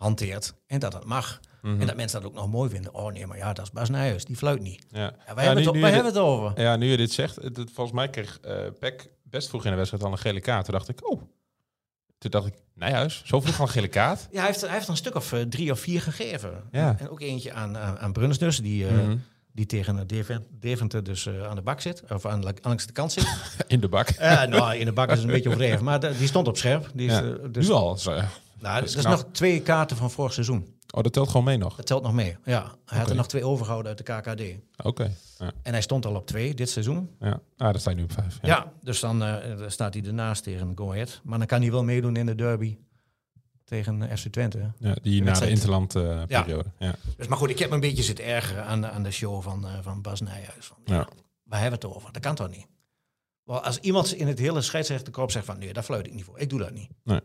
hanteert. 0.00 0.54
En 0.66 0.78
dat 0.78 0.92
dat 0.92 1.04
mag. 1.04 1.40
Mhm. 1.62 1.80
En 1.80 1.86
dat 1.86 1.96
mensen 1.96 2.20
dat 2.20 2.30
ook 2.30 2.36
nog 2.36 2.48
mooi 2.48 2.70
vinden. 2.70 2.94
Oh 2.94 3.12
nee, 3.12 3.26
maar 3.26 3.36
ja, 3.36 3.52
dat 3.52 3.64
is 3.64 3.70
Bas 3.70 3.88
Nijhuis, 3.88 4.24
die 4.24 4.36
fluit 4.36 4.60
niet. 4.62 4.86
Ja. 4.90 5.00
Ja, 5.00 5.10
wij 5.10 5.14
Ja, 5.26 5.34
hebben, 5.34 5.56
nu- 5.56 5.64
het, 5.64 5.74
nu 5.74 5.80
wij 5.80 5.90
hebben 5.90 6.12
dit- 6.12 6.20
het 6.22 6.30
over. 6.30 6.60
Ja, 6.60 6.76
nu 6.76 6.86
je 6.86 6.96
dit 6.96 7.12
zegt, 7.12 7.36
het, 7.36 7.56
het- 7.56 7.70
volgens 7.72 7.96
mij 7.96 8.08
kreeg 8.10 8.38
eh 8.42 8.56
Peck 8.78 9.10
best 9.22 9.48
vroeg 9.48 9.64
in 9.64 9.70
de 9.70 9.76
wedstrijd 9.76 10.04
al 10.04 10.12
een 10.12 10.18
gele 10.18 10.40
kaart. 10.40 10.64
Toen 10.64 10.74
dacht 10.74 10.88
ik, 10.88 11.10
oh. 11.10 11.22
Toen 12.18 12.30
dacht 12.30 12.46
ik, 12.46 12.54
Nijhuis, 12.74 13.22
zo 13.24 13.40
vroeg 13.40 13.60
al 13.60 13.66
een 13.66 13.72
gele 13.72 13.88
kaart? 13.88 14.28
Ja, 14.30 14.36
hij 14.38 14.46
heeft, 14.46 14.60
hij 14.60 14.70
heeft 14.70 14.88
een 14.88 14.96
stuk 14.96 15.14
of 15.14 15.32
eh, 15.32 15.40
drie 15.40 15.70
of 15.72 15.80
vier 15.80 16.00
gegeven. 16.02 16.62
Ja. 16.70 16.96
En 16.98 17.08
ook 17.10 17.20
eentje 17.20 17.52
aan, 17.52 17.76
aan, 17.78 17.98
aan 17.98 18.12
Bruns 18.12 18.38
dus, 18.38 18.58
die, 18.58 18.86
eh, 18.86 18.92
Mhm. 18.92 19.16
die 19.52 19.66
tegen 19.66 20.06
Deven- 20.06 20.46
Deventer 20.50 21.02
dus 21.04 21.26
eh, 21.26 21.46
aan 21.46 21.56
de 21.56 21.62
bak 21.62 21.80
zit. 21.80 22.02
Of 22.08 22.26
aan, 22.26 22.42
langs 22.62 22.86
de 22.86 22.92
kant 22.92 23.12
zit. 23.12 23.26
In 23.66 23.80
de 23.80 23.88
bak. 23.88 24.08
Eh, 24.08 24.42
nou, 24.44 24.76
in 24.76 24.84
de 24.84 24.92
bak 24.92 25.10
is 25.10 25.20
een 25.20 25.26
beetje 25.26 25.48
overdreven. 25.48 25.84
Maar 25.84 26.00
die 26.00 26.26
stond 26.26 26.48
op 26.48 26.56
scherp. 26.56 26.90
Die 26.94 27.06
is, 27.08 27.12
Ja. 27.12 27.20
dus, 27.50 27.66
nu 27.68 27.72
al. 27.74 27.96
Zo, 27.98 28.14
ja. 28.14 28.28
Nou, 28.60 28.80
dat 28.80 28.88
dat 28.88 28.98
is 28.98 29.04
nog 29.04 29.24
twee 29.32 29.62
kaarten 29.62 29.96
van 29.96 30.10
vorig 30.10 30.32
seizoen. 30.32 30.78
Oh, 30.94 31.02
dat 31.02 31.12
telt 31.12 31.28
gewoon 31.28 31.44
mee 31.44 31.56
nog. 31.56 31.76
Dat 31.76 31.86
telt 31.86 32.02
nog 32.02 32.12
mee. 32.12 32.36
Ja, 32.44 32.74
hij 32.86 32.98
had 32.98 33.10
er 33.10 33.16
nog 33.16 33.28
twee 33.28 33.44
overgehouden 33.44 33.96
uit 33.96 34.06
de 34.06 34.12
KKD. 34.12 34.42
Oké. 34.86 35.12
Ja. 35.38 35.52
En 35.62 35.72
hij 35.72 35.82
stond 35.82 36.06
al 36.06 36.14
op 36.14 36.26
twee 36.26 36.54
dit 36.54 36.70
seizoen. 36.70 37.10
Ja. 37.20 37.30
Ah, 37.30 37.40
daar 37.56 37.78
sta 37.80 37.90
je 37.90 37.96
nu 37.96 38.02
op 38.02 38.12
vijf. 38.12 38.38
Ja, 38.42 38.72
dus 38.82 39.00
dan 39.00 39.22
eh, 39.24 39.58
dan 39.58 39.70
staat 39.70 39.94
hij 39.94 40.02
ernaast 40.04 40.42
tegen 40.42 40.72
Go 40.74 40.90
Ahead. 40.90 41.20
Maar 41.24 41.38
dan 41.38 41.46
kan 41.46 41.60
hij 41.60 41.70
wel 41.70 41.84
meedoen 41.84 42.16
in 42.16 42.26
de 42.26 42.34
derby 42.34 42.78
tegen 43.64 44.02
eh, 44.10 44.16
FC 44.16 44.26
Twente. 44.28 44.58
Ja, 44.78 44.94
die 45.02 45.12
na 45.12 45.18
de 45.18 45.24
wedstrijd. 45.24 45.52
interland-periode. 45.52 46.70
ja. 46.78 46.94
Dus, 47.16 47.26
maar 47.26 47.38
goed, 47.38 47.50
ik 47.50 47.58
heb 47.58 47.68
me 47.68 47.74
een 47.74 47.80
beetje 47.80 48.02
zitten 48.02 48.24
ergeren 48.24 48.64
aan, 48.64 48.86
aan 48.86 49.02
de 49.02 49.10
show 49.10 49.42
van, 49.42 49.66
eh, 49.66 49.72
van 49.82 50.02
Bas 50.02 50.20
Nijhuis. 50.20 50.66
Van, 50.66 50.76
ja. 50.84 50.94
Ja. 50.94 51.08
Waar 51.44 51.60
hebben 51.60 51.80
we 51.80 51.86
het 51.86 51.96
over? 51.96 52.12
Dat 52.12 52.22
kan 52.22 52.34
toch 52.34 52.50
niet? 52.50 52.66
Wel, 53.44 53.60
als 53.64 53.78
iemand 53.78 54.12
in 54.12 54.26
het 54.26 54.38
hele 54.38 54.60
scheidsrechterkorps 54.60 55.32
zegt 55.32 55.46
van... 55.46 55.58
nee, 55.58 55.72
daar 55.72 55.82
fluit 55.82 56.06
ik 56.06 56.14
niet 56.14 56.24
voor. 56.24 56.38
Ik 56.38 56.50
doe 56.50 56.58
dat 56.58 56.72
niet. 56.72 56.88
Nee. 57.04 57.20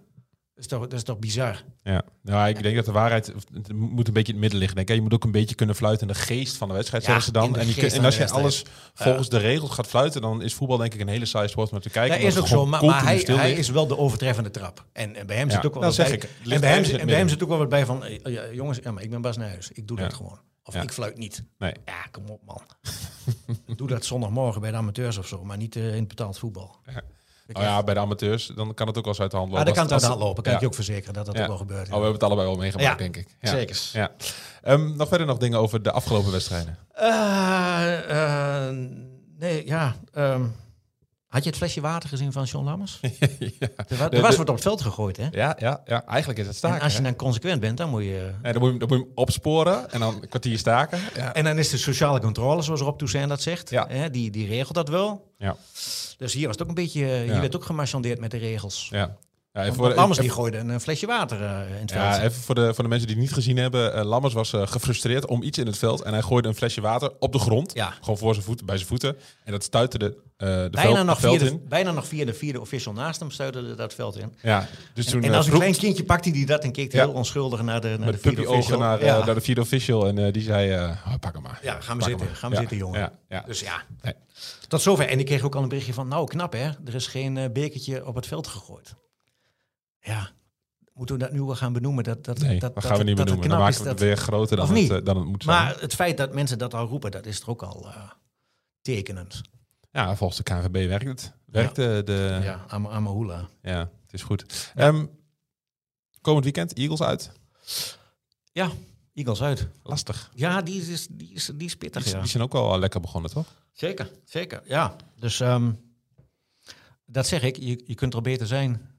Dat 0.55 0.63
is 0.63 0.69
toch, 0.69 0.81
dat 0.81 0.93
is 0.93 1.03
toch 1.03 1.19
bizar? 1.19 1.63
Ja, 1.83 2.03
nou, 2.21 2.49
ik 2.49 2.63
denk 2.63 2.75
dat 2.75 2.85
de 2.85 2.91
waarheid 2.91 3.25
het 3.53 3.73
moet 3.73 4.07
een 4.07 4.13
beetje 4.13 4.33
in 4.33 4.39
het 4.39 4.41
midden 4.41 4.59
liggen. 4.59 4.75
Denk, 4.77 4.89
je 4.89 5.01
moet 5.01 5.13
ook 5.13 5.23
een 5.23 5.31
beetje 5.31 5.55
kunnen 5.55 5.75
fluiten 5.75 6.07
in 6.07 6.13
de 6.13 6.19
geest 6.19 6.57
van 6.57 6.67
de 6.67 6.73
wedstrijd, 6.73 7.03
Ja, 7.03 7.07
zeggen 7.09 7.25
ze 7.27 7.31
dan. 7.31 7.55
En, 7.57 7.67
je 7.67 8.01
als 8.01 8.17
je 8.17 8.29
alles 8.29 8.65
volgens 8.93 9.29
de 9.29 9.37
regels 9.37 9.69
gaat 9.71 9.87
fluiten, 9.87 10.21
dan 10.21 10.41
is 10.41 10.53
voetbal 10.53 10.77
denk 10.77 10.93
ik 10.93 10.99
een 10.99 11.07
hele 11.07 11.25
saaie 11.25 11.47
sport 11.47 11.67
om 11.67 11.73
naar 11.73 11.81
te 11.81 11.89
kijken. 11.89 12.17
Dat 12.19 12.27
is 12.27 12.35
ook 12.35 12.41
het 12.43 12.51
zo, 12.51 12.65
maar, 12.65 12.85
maar 12.85 13.03
hij, 13.03 13.17
hij 13.27 13.51
is 13.53 13.69
wel 13.69 13.87
de 13.87 13.97
overtreffende 13.97 14.49
trap. 14.51 14.85
En, 14.93 15.15
en 15.15 15.27
bij 15.27 15.35
hem 15.35 15.47
Ja, 15.49 15.55
zit 15.55 15.65
ook 15.65 15.73
wel 15.73 15.81
dat 15.81 15.95
wat 15.97 16.07
zeg 16.07 16.17
bij. 16.19 16.29
ik. 16.29 16.51
En 16.53 16.59
bij 16.61 16.69
hem, 16.73 16.99
en 16.99 17.05
bij 17.05 17.15
hem 17.15 17.29
zit 17.29 17.43
ook 17.43 17.49
wel 17.49 17.57
wat 17.57 17.69
bij 17.69 17.85
van... 17.85 18.03
eh, 18.03 18.33
ja, 18.33 18.43
jongens, 18.51 18.79
ja, 18.83 18.91
maar 18.91 19.03
ik 19.03 19.09
ben 19.09 19.21
Bas 19.21 19.37
Nijhuis. 19.37 19.71
Ik 19.71 19.87
doe 19.87 19.97
Ja. 19.97 20.03
dat 20.03 20.13
gewoon. 20.13 20.39
Of 20.63 20.73
Ja. 20.73 20.81
ik 20.81 20.91
fluit 20.91 21.17
niet. 21.17 21.43
Nee. 21.57 21.73
Ja, 21.85 22.01
kom 22.11 22.25
op 22.29 22.41
man. 22.45 22.61
doe 23.77 23.87
dat 23.87 24.05
zondagmorgen 24.05 24.61
bij 24.61 24.71
de 24.71 24.77
amateurs 24.77 25.17
of 25.17 25.27
zo. 25.27 25.43
Maar 25.43 25.57
niet 25.57 25.75
eh, 25.75 25.87
in 25.87 25.99
het 25.99 26.07
betaald 26.07 26.37
voetbal. 26.39 26.75
Ik 26.85 26.93
Oh 27.53 27.61
ja, 27.61 27.83
bij 27.83 27.93
de 27.93 27.99
amateurs, 27.99 28.51
dan 28.55 28.73
kan 28.73 28.87
het 28.87 28.97
ook 28.97 29.03
wel 29.03 29.13
eens 29.13 29.21
uit 29.21 29.31
de 29.31 29.37
hand 29.37 29.49
Ah, 29.49 29.57
lopen. 29.57 29.73
dat 29.73 29.83
kan 29.83 29.83
Als- 29.83 30.01
het 30.01 30.03
aan 30.03 30.07
de 30.09 30.15
hand 30.15 30.27
lopen. 30.27 30.43
Kan 30.43 30.51
ja. 30.51 30.57
ik 30.57 30.63
je 30.63 30.69
ook 30.69 30.75
verzekeren 30.75 31.13
dat 31.13 31.25
dat 31.25 31.35
Ja. 31.35 31.41
ook 31.41 31.47
wel 31.47 31.57
gebeurt. 31.57 31.81
Oh, 31.81 31.87
we 31.87 31.93
hebben 31.93 32.13
het 32.13 32.23
allebei 32.23 32.47
wel 32.47 32.57
meegemaakt, 32.57 32.89
Ja. 32.89 32.95
denk 32.95 33.17
ik. 33.17 33.27
Ja. 33.39 33.49
Zeker. 33.49 33.89
Ja. 33.93 34.11
Ehm, 34.61 34.95
nog 34.95 35.07
verder 35.07 35.27
nog 35.27 35.37
dingen 35.37 35.59
over 35.59 35.83
de 35.83 35.91
afgelopen 35.91 36.31
wedstrijden. 36.31 36.77
Eh, 36.93 38.67
eh, 38.69 38.75
nee, 39.39 39.65
ja. 39.65 39.95
ehm, 40.13 40.43
had 41.27 41.43
je 41.43 41.49
het 41.49 41.57
flesje 41.59 41.81
water 41.81 42.09
gezien 42.09 42.31
van 42.31 42.43
John 42.43 42.65
Lammers? 42.65 42.99
ja. 43.59 43.67
Er, 43.87 44.13
er 44.13 44.21
was 44.21 44.35
wat 44.35 44.49
op 44.49 44.53
het 44.55 44.63
veld 44.63 44.81
gegooid, 44.81 45.17
hè? 45.17 45.27
Ja, 45.31 45.55
ja, 45.59 45.81
ja, 45.85 46.05
eigenlijk 46.05 46.39
is 46.39 46.47
het 46.47 46.55
staken. 46.55 46.77
en 46.77 46.83
als 46.83 46.91
je 46.91 46.97
hè? 46.97 47.03
dan 47.03 47.15
consequent 47.15 47.59
bent, 47.61 47.77
dan 47.77 47.89
moet 47.89 48.03
je... 48.03 48.31
Dan, 48.41 48.59
moet 48.59 48.71
je, 48.73 48.77
dan 48.79 48.87
moet 48.87 48.97
je 48.97 49.03
hem 49.03 49.11
opsporen 49.15 49.91
en 49.91 49.99
dan 49.99 50.13
een 50.21 50.29
kwartier 50.29 50.57
staken. 50.57 50.99
Ja. 51.15 51.33
En 51.33 51.43
dan 51.43 51.57
is 51.57 51.69
de 51.69 51.77
sociale 51.77 52.19
controle, 52.19 52.61
zoals 52.61 52.81
Rob 52.81 52.97
Toussaint 52.97 53.29
dat 53.29 53.41
zegt. 53.41 53.69
Ja. 53.69 53.85
Hè, 53.89 54.09
die, 54.09 54.31
die 54.31 54.47
regelt 54.47 54.75
dat 54.75 54.89
wel. 54.89 55.33
Ja. 55.37 55.55
Dus 56.17 56.33
hier 56.33 56.47
was 56.47 56.51
het 56.57 56.61
ook 56.63 56.69
een 56.69 56.83
beetje... 56.83 57.05
Hier 57.05 57.25
Ja. 57.25 57.39
werd 57.39 57.55
ook 57.55 57.63
gemarchandeerd 57.63 58.19
met 58.19 58.31
de 58.31 58.37
regels. 58.37 58.87
Ja. 58.91 59.17
Ja, 59.63 59.73
voor, 59.73 59.93
Lammers 59.93 60.19
die 60.19 60.29
gooide 60.29 60.57
een 60.57 60.79
flesje 60.79 61.05
water 61.05 61.41
eh, 61.43 61.49
in 61.75 61.81
het 61.81 61.91
veld. 61.91 62.03
Ja, 62.15 62.21
even 62.21 62.41
voor 62.41 62.55
de, 62.55 62.73
voor 62.73 62.83
de 62.83 62.89
mensen 62.89 63.07
die 63.07 63.15
het 63.15 63.25
niet 63.25 63.33
gezien 63.33 63.57
hebben. 63.57 63.93
eh, 63.93 64.03
Lammers 64.05 64.33
was 64.33 64.53
eh, 64.53 64.67
gefrustreerd 64.67 65.25
om 65.27 65.43
iets 65.43 65.57
in 65.57 65.65
het 65.65 65.77
veld. 65.77 66.01
En 66.01 66.11
hij 66.13 66.21
gooide 66.21 66.47
een 66.47 66.55
flesje 66.55 66.81
water 66.81 67.11
op 67.19 67.31
de 67.31 67.39
grond. 67.39 67.73
Ja. 67.73 67.93
Gewoon 68.01 68.17
voor 68.17 68.33
zijn 68.33 68.45
voeten, 68.45 68.65
bij 68.65 68.75
zijn 68.75 68.87
voeten. 68.87 69.17
En 69.43 69.51
dat 69.51 69.63
stuitte 69.63 69.97
de, 69.97 70.17
eh 70.37 70.47
de 70.47 70.67
bijna, 70.71 70.93
veld, 70.93 71.05
nog 71.05 71.19
veld 71.19 71.37
via 71.37 71.45
de, 71.45 71.51
in. 71.51 71.65
bijna 71.69 71.91
nog 71.91 72.07
via 72.07 72.25
de 72.25 72.33
vierde 72.33 72.61
official 72.61 72.93
naast 72.93 73.19
hem 73.19 73.31
stuiterde 73.31 73.75
dat 73.75 73.93
veld 73.93 74.17
in. 74.17 74.33
Ja, 74.41 74.67
dus 74.93 75.05
toen 75.05 75.23
en 75.23 75.29
eh, 75.31 75.37
als 75.37 75.47
een 75.47 75.53
klein 75.53 75.75
kindje 75.77 76.03
pakte 76.03 76.29
hij 76.29 76.45
dat 76.45 76.63
en 76.63 76.71
keek 76.71 76.91
Ja. 76.91 77.05
heel 77.05 77.13
onschuldig 77.13 77.61
naar 77.61 77.81
de, 77.81 77.95
naar 77.99 78.11
de 78.11 78.17
vierde 78.17 78.49
official. 78.49 78.79
naar, 78.79 78.99
eh, 78.99 79.05
ja. 79.05 79.25
naar 79.25 79.35
de 79.35 79.41
vierde 79.41 79.61
official. 79.61 80.07
En 80.07 80.17
eh, 80.17 80.33
die 80.33 80.41
zei, 80.43 80.71
eh, 80.71 80.89
oh, 81.07 81.13
pak 81.19 81.33
hem 81.33 81.41
maar. 81.41 81.59
ja, 81.63 81.71
gaan 81.79 81.97
we 81.97 82.03
Pak 82.03 82.09
zitten. 82.09 82.17
hem 82.17 82.27
maar. 82.27 82.35
Gaan 82.35 82.49
we 82.49 82.55
Ja, 82.55 82.61
zitten, 82.61 82.77
jongen. 82.77 83.11
Dus 83.45 83.59
ja, 83.59 83.83
Nee. 84.01 84.13
tot 84.67 84.81
zover. 84.81 85.07
En 85.07 85.19
ik 85.19 85.25
kreeg 85.25 85.41
ook 85.43 85.55
al 85.55 85.61
een 85.63 85.69
berichtje 85.69 85.93
van, 85.93 86.07
nou 86.07 86.27
knap 86.27 86.53
hè, 86.53 86.69
er 86.85 86.95
is 86.95 87.07
geen 87.07 87.37
eh, 87.37 87.49
bekertje 87.53 88.05
op 88.05 88.15
het 88.15 88.27
veld 88.27 88.47
gegooid. 88.47 88.95
Ja, 90.05 90.31
moeten 90.93 91.15
we 91.17 91.21
dat 91.21 91.31
nu 91.31 91.41
wel 91.41 91.55
gaan 91.55 91.73
benoemen? 91.73 92.03
Dat, 92.03 92.23
dat, 92.23 92.39
Nee, 92.39 92.59
dat, 92.59 92.73
dat 92.75 92.85
gaan 92.85 92.97
we 92.97 93.03
niet 93.03 93.17
dat 93.17 93.29
het 93.29 93.39
benoemen. 93.39 93.49
Dan 93.49 93.57
knap 93.57 93.59
maken 93.59 93.83
we 93.83 93.89
het 93.89 93.97
dat- 93.97 94.07
weer 94.07 94.17
groter 94.17 94.57
dan 94.57 94.75
het, 94.75 94.89
eh, 94.91 95.05
dan 95.05 95.17
het 95.17 95.25
moet 95.25 95.43
zijn. 95.43 95.55
Maar 95.55 95.79
het 95.79 95.95
feit 95.95 96.17
dat 96.17 96.33
mensen 96.33 96.57
dat 96.57 96.73
al 96.73 96.87
roepen, 96.87 97.11
dat 97.11 97.25
is 97.25 97.39
toch 97.39 97.49
ook 97.49 97.63
al 97.63 97.87
eh, 97.87 98.09
tekenend. 98.81 99.41
ja, 99.91 100.15
volgens 100.15 100.37
de 100.37 100.43
KNVB 100.43 100.87
werkt 100.87 101.05
het. 101.07 101.33
Werkt 101.45 101.75
de, 101.75 102.01
de, 102.05 102.13
ja. 102.31 102.41
Ja, 102.43 102.65
Am- 102.67 102.87
Amahula. 102.87 103.49
het 103.61 103.89
is 104.11 104.23
goed. 104.23 104.71
Ehm, 104.75 105.05
komend 106.21 106.43
weekend, 106.43 106.73
Eagles 106.73 107.01
uit. 107.01 107.31
Ja, 108.51 108.69
Eagles 109.13 109.41
uit. 109.41 109.67
Lastig. 109.83 110.31
Ja, 110.33 110.61
die 110.61 110.81
is, 110.91 111.07
die 111.07 111.33
is, 111.33 111.51
die 111.55 111.67
is 111.67 111.75
pittig, 111.75 112.03
Die, 112.03 112.13
ja. 112.13 112.19
die 112.19 112.29
zijn 112.29 112.43
ook 112.43 112.53
al 112.53 112.79
lekker 112.79 112.99
begonnen, 113.01 113.31
toch? 113.31 113.47
Zeker, 113.73 114.11
zeker. 114.25 114.61
Ja, 114.65 114.95
dus 115.19 115.39
ehm, 115.39 115.71
dat 117.05 117.27
zeg 117.27 117.41
ik. 117.41 117.55
Je, 117.57 117.83
je 117.85 117.95
kunt 117.95 118.13
er 118.13 118.21
beter 118.21 118.47
zijn 118.47 118.89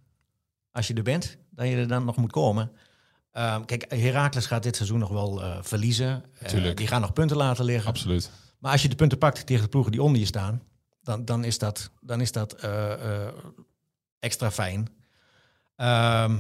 als 0.77 0.87
je 0.87 0.95
er 0.95 1.03
bent, 1.03 1.37
dan 1.51 1.69
je 1.69 1.77
er 1.77 1.89
dan 1.89 2.05
nog 2.05 2.17
moet 2.17 2.33
komen. 2.33 2.71
Ehm, 3.33 3.65
kijk, 3.65 3.85
Heracles 3.89 4.47
gaat 4.47 4.63
dit 4.63 4.77
seizoen 4.77 4.99
nog 4.99 5.09
wel 5.09 5.43
eh, 5.43 5.59
verliezen. 5.63 6.25
Eh, 6.39 6.75
die 6.75 6.87
gaan 6.87 7.01
nog 7.01 7.13
punten 7.13 7.37
laten 7.37 7.65
liggen. 7.65 7.89
Absoluut. 7.91 8.31
Maar 8.59 8.73
als 8.73 8.83
je 8.83 8.89
de 8.89 8.95
punten 8.97 9.19
pakt 9.19 9.47
tegen 9.47 9.63
de 9.63 9.69
ploegen 9.69 9.93
die 9.93 10.03
onder 10.03 10.21
je 10.21 10.27
staan, 10.27 10.63
dan, 11.03 11.25
dan 11.25 11.45
is 11.45 11.59
dat, 11.59 11.91
dan 12.01 12.21
is 12.21 12.33
dat 12.33 12.53
eh, 12.53 13.27
extra 14.19 14.51
fijn. 14.51 14.89
Ehm, 15.77 16.37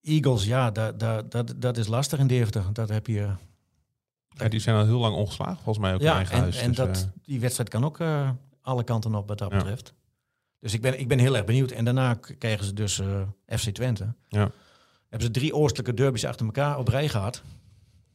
Eagles, 0.00 0.44
ja, 0.44 0.70
dat, 0.70 1.00
dat, 1.00 1.30
dat, 1.30 1.54
dat 1.56 1.76
is 1.76 1.86
lastig 1.86 2.18
in 2.18 2.26
Deventer. 2.26 2.64
Dat 2.72 2.88
heb 2.88 3.06
je. 3.06 3.28
Ja, 4.28 4.48
die 4.48 4.60
zijn 4.60 4.76
al 4.76 4.84
heel 4.84 4.98
lang 4.98 5.14
ongeslagen, 5.14 5.54
volgens 5.62 5.78
mij 5.78 5.94
ook 5.94 6.00
in 6.00 6.06
Ja, 6.06 6.14
eigen 6.16 6.34
en, 6.34 6.40
huis. 6.40 6.56
en 6.56 6.66
Dus, 6.68 6.76
dat, 6.76 7.08
die 7.24 7.40
wedstrijd 7.40 7.68
kan 7.68 7.84
ook 7.84 7.98
alle 8.62 8.84
kanten 8.84 9.14
op 9.14 9.28
wat 9.28 9.38
dat 9.38 9.50
Ja. 9.50 9.56
betreft. 9.56 9.94
Dus 10.62 10.74
ik 10.74 10.80
ben, 10.80 10.98
ik 11.00 11.08
ben 11.08 11.18
heel 11.18 11.36
erg 11.36 11.44
benieuwd. 11.44 11.70
En 11.70 11.84
daarna 11.84 12.14
k- 12.14 12.34
krijgen 12.38 12.64
ze 12.64 12.72
dus 12.72 12.98
eh, 12.98 13.22
FC 13.46 13.68
Twente. 13.70 14.14
Ja. 14.28 14.50
Hebben 15.08 15.26
ze 15.26 15.30
drie 15.30 15.54
oostelijke 15.54 15.94
derbies 15.94 16.24
achter 16.24 16.46
elkaar 16.46 16.78
op 16.78 16.88
rij 16.88 17.08
gehad. 17.08 17.42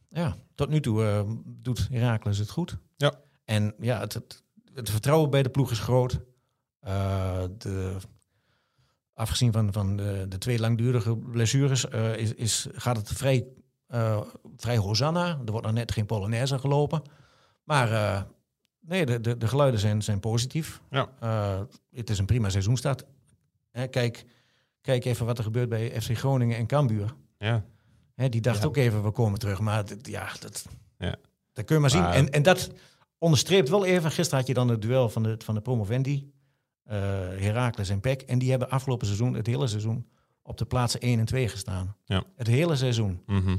Ja, 0.08 0.36
tot 0.54 0.68
nu 0.68 0.80
toe 0.80 1.04
eh, 1.04 1.22
doet 1.44 1.88
Heracles 1.90 2.38
het 2.38 2.50
goed. 2.50 2.76
Ja. 2.96 3.12
En 3.44 3.74
ja, 3.80 4.00
het, 4.00 4.12
het, 4.14 4.42
het 4.74 4.90
vertrouwen 4.90 5.30
bij 5.30 5.42
de 5.42 5.48
ploeg 5.50 5.70
is 5.70 5.78
groot. 5.78 6.20
Eh, 6.80 7.42
de, 7.58 7.96
afgezien 9.14 9.52
van, 9.52 9.72
van 9.72 9.96
de, 9.96 10.26
de 10.28 10.38
twee 10.38 10.58
langdurige 10.58 11.16
blessures 11.16 11.84
is, 12.16 12.34
is, 12.34 12.66
gaat 12.72 12.96
het 12.96 13.08
vrij, 13.08 13.46
vrij 14.56 14.76
hosanna. 14.76 15.26
Er 15.44 15.50
wordt 15.52 15.66
nog 15.66 15.74
net 15.74 15.92
geen 15.92 16.06
Polonaise 16.06 16.58
gelopen. 16.58 17.02
Maar 17.64 18.26
nee, 18.88 19.06
de, 19.06 19.20
de, 19.20 19.36
de 19.36 19.48
geluiden 19.48 19.80
zijn, 19.80 20.02
zijn 20.02 20.20
positief. 20.20 20.80
Ja. 20.90 21.08
Eh, 21.20 21.60
het 21.92 22.10
is 22.10 22.18
een 22.18 22.26
prima 22.26 22.48
seizoenstart. 22.48 23.04
Hè, 23.70 23.86
kijk, 23.86 24.24
kijk 24.80 25.04
even 25.04 25.26
wat 25.26 25.38
er 25.38 25.44
gebeurt 25.44 25.68
bij 25.68 26.00
FC 26.00 26.16
Groningen 26.18 26.56
en 26.56 26.66
Cambuur. 26.66 27.14
ja. 27.38 27.64
Hè, 28.14 28.28
die 28.28 28.40
dacht 28.40 28.60
Ja. 28.62 28.66
ook 28.66 28.76
even, 28.76 29.02
we 29.02 29.10
komen 29.10 29.38
terug. 29.38 29.60
Maar 29.60 29.84
dit- 29.84 30.06
ja, 30.08 30.28
dat, 30.40 30.66
Ja. 30.98 31.14
dat 31.52 31.64
kun 31.64 31.74
je 31.74 31.80
maar 31.80 31.90
zien. 31.90 32.04
En, 32.04 32.30
en 32.30 32.42
dat 32.42 32.70
onderstreept 33.18 33.68
wel 33.68 33.84
even. 33.84 34.10
Gisteren 34.10 34.38
had 34.38 34.48
je 34.48 34.54
dan 34.54 34.68
het 34.68 34.82
duel 34.82 35.08
van 35.08 35.22
de, 35.22 35.34
van 35.44 35.54
de 35.54 35.60
promovendi. 35.60 36.30
eh 36.84 36.96
Heracles 37.38 37.88
en 37.88 38.00
PEC. 38.00 38.22
En 38.22 38.38
die 38.38 38.50
hebben 38.50 38.70
afgelopen 38.70 39.06
seizoen, 39.06 39.34
het 39.34 39.46
hele 39.46 39.66
seizoen, 39.66 40.08
op 40.42 40.58
de 40.58 40.64
plaatsen 40.64 41.00
1 41.00 41.18
en 41.18 41.24
2 41.24 41.48
gestaan. 41.48 41.96
Ja. 42.04 42.22
Het 42.36 42.46
hele 42.46 42.76
seizoen. 42.76 43.22
Mhm. 43.26 43.56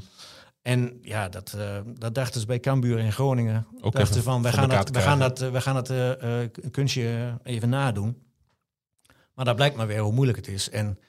En 0.69 0.99
ja, 1.01 1.29
dat, 1.29 1.53
eh, 1.53 1.79
dat 1.85 2.15
dachten 2.15 2.41
ze 2.41 2.47
bij 2.47 2.59
Cambuur 2.59 2.99
in 2.99 3.11
Groningen. 3.11 3.67
Ook 3.81 3.93
dachten 3.93 4.23
van, 4.23 4.41
wij 4.41 4.51
gaan, 4.51 4.69
dat, 4.69 4.89
we 4.89 5.01
gaan 5.01 5.19
dat, 5.19 5.39
we 5.39 5.61
gaan 5.61 5.75
het 5.75 5.89
eh, 5.89 6.41
eh, 6.43 6.49
kunstje 6.71 7.37
even 7.43 7.69
nadoen. 7.69 8.21
Maar 9.33 9.45
dat 9.45 9.55
blijkt 9.55 9.75
maar 9.75 9.87
weer 9.87 9.99
hoe 9.99 10.13
moeilijk 10.13 10.37
het 10.37 10.47
is. 10.47 10.69
En, 10.69 10.99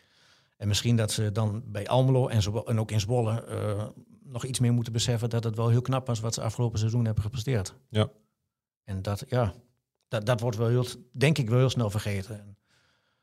en 0.57 0.69
misschien 0.69 0.97
dat 0.97 1.13
ze 1.13 1.33
dan 1.33 1.63
bij 1.67 1.87
Almelo 1.87 2.29
en, 2.29 2.43
zo, 2.43 2.59
en 2.59 2.81
ook 2.81 2.91
in 2.91 3.01
Zwolle 3.01 3.45
eh, 3.45 3.87
nog 4.23 4.45
iets 4.45 4.59
meer 4.59 4.73
moeten 4.73 4.93
beseffen 4.93 5.31
dat 5.31 5.45
het 5.45 5.57
wel 5.57 5.69
heel 5.69 5.83
knap 5.83 6.07
was 6.07 6.21
wat 6.21 6.35
ze 6.35 6.43
afgelopen 6.43 6.79
seizoen 6.79 7.05
hebben 7.05 7.23
gepresteerd. 7.23 7.75
Ja. 7.89 8.11
En 8.85 9.03
dat, 9.03 9.25
ja, 9.29 9.55
dat, 10.09 10.27
dat 10.27 10.41
wordt 10.41 10.57
wel 10.57 10.69
heel, 10.69 10.87
denk 11.13 11.39
ik 11.39 11.49
wel 11.49 11.59
heel 11.59 11.71
snel 11.71 11.91
vergeten. 11.91 12.57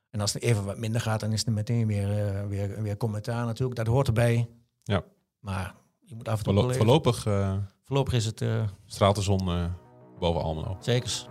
En, 0.09 0.21
als 0.21 0.33
het 0.33 0.43
even 0.43 0.65
wat 0.65 0.77
minder 0.77 1.01
gaat, 1.01 1.19
dan 1.19 1.33
is 1.33 1.45
er 1.45 1.51
meteen 1.51 1.87
weer, 1.87 2.47
weer, 2.47 2.81
weer 2.81 2.97
commentaar 2.97 3.45
natuurlijk. 3.45 3.77
Dat 3.77 3.87
hoort 3.87 4.07
erbij. 4.07 4.49
Ja. 4.83 5.03
Maar 5.39 5.75
je 6.07 6.15
moet 6.15 6.27
af 6.27 6.37
en 6.37 6.43
toe 6.43 6.53
Voorlo- 6.53 6.73
voorlopig 6.73 7.25
eh, 7.25 7.53
Voorlopig 7.85 8.13
is 8.13 8.25
het 8.25 8.41
uh, 8.41 8.63
straalt 8.85 9.15
de 9.15 9.21
zon 9.21 9.39
eh, 9.49 9.65
boven 10.19 10.41
Almelo. 10.41 10.77
zekers. 10.79 11.27